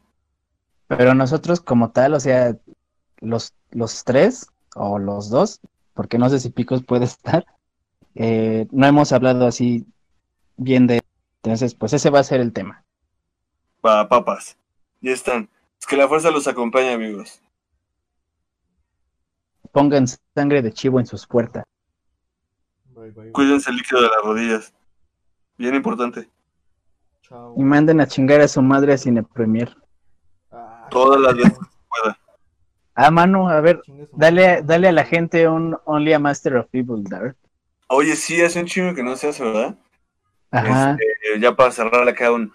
[0.86, 2.56] pero nosotros como tal, o sea,
[3.20, 5.60] los, los tres o los dos,
[5.94, 7.04] porque no sé si Picos puede
[7.44, 7.44] estar,
[8.16, 9.86] eh, no hemos hablado así
[10.56, 11.00] bien de...
[11.42, 12.82] Entonces, pues ese va a ser el tema.
[13.80, 14.56] Pa papas.
[15.00, 15.48] Ya están.
[15.78, 17.40] Es que la fuerza los acompaña, amigos.
[19.70, 21.64] Pongan sangre de chivo en sus puertas.
[22.86, 23.32] Bye, bye, bye.
[23.32, 24.74] Cuídense el líquido de las rodillas.
[25.58, 26.28] Bien importante.
[27.22, 27.54] Chao.
[27.56, 29.76] Y manden a chingar a su madre a Cine Premier.
[30.50, 31.58] Ah, Todas las veces
[32.98, 33.82] Ah, Manu, a ver,
[34.12, 37.36] dale, dale a la gente un Only a Master of Evil, Dark.
[37.88, 39.76] Oye, sí, hace un chingo que no se hace, ¿verdad?
[40.50, 40.96] Ajá.
[40.98, 42.52] Este, ya para cerrar acá un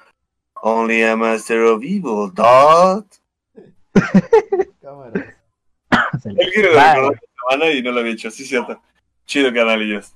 [0.56, 2.32] Only a Master of Evil,
[6.22, 6.94] se le- Él quiere la
[7.50, 8.82] semana y no lo había hecho, sí, cierto.
[9.26, 10.14] Chido, canalillos.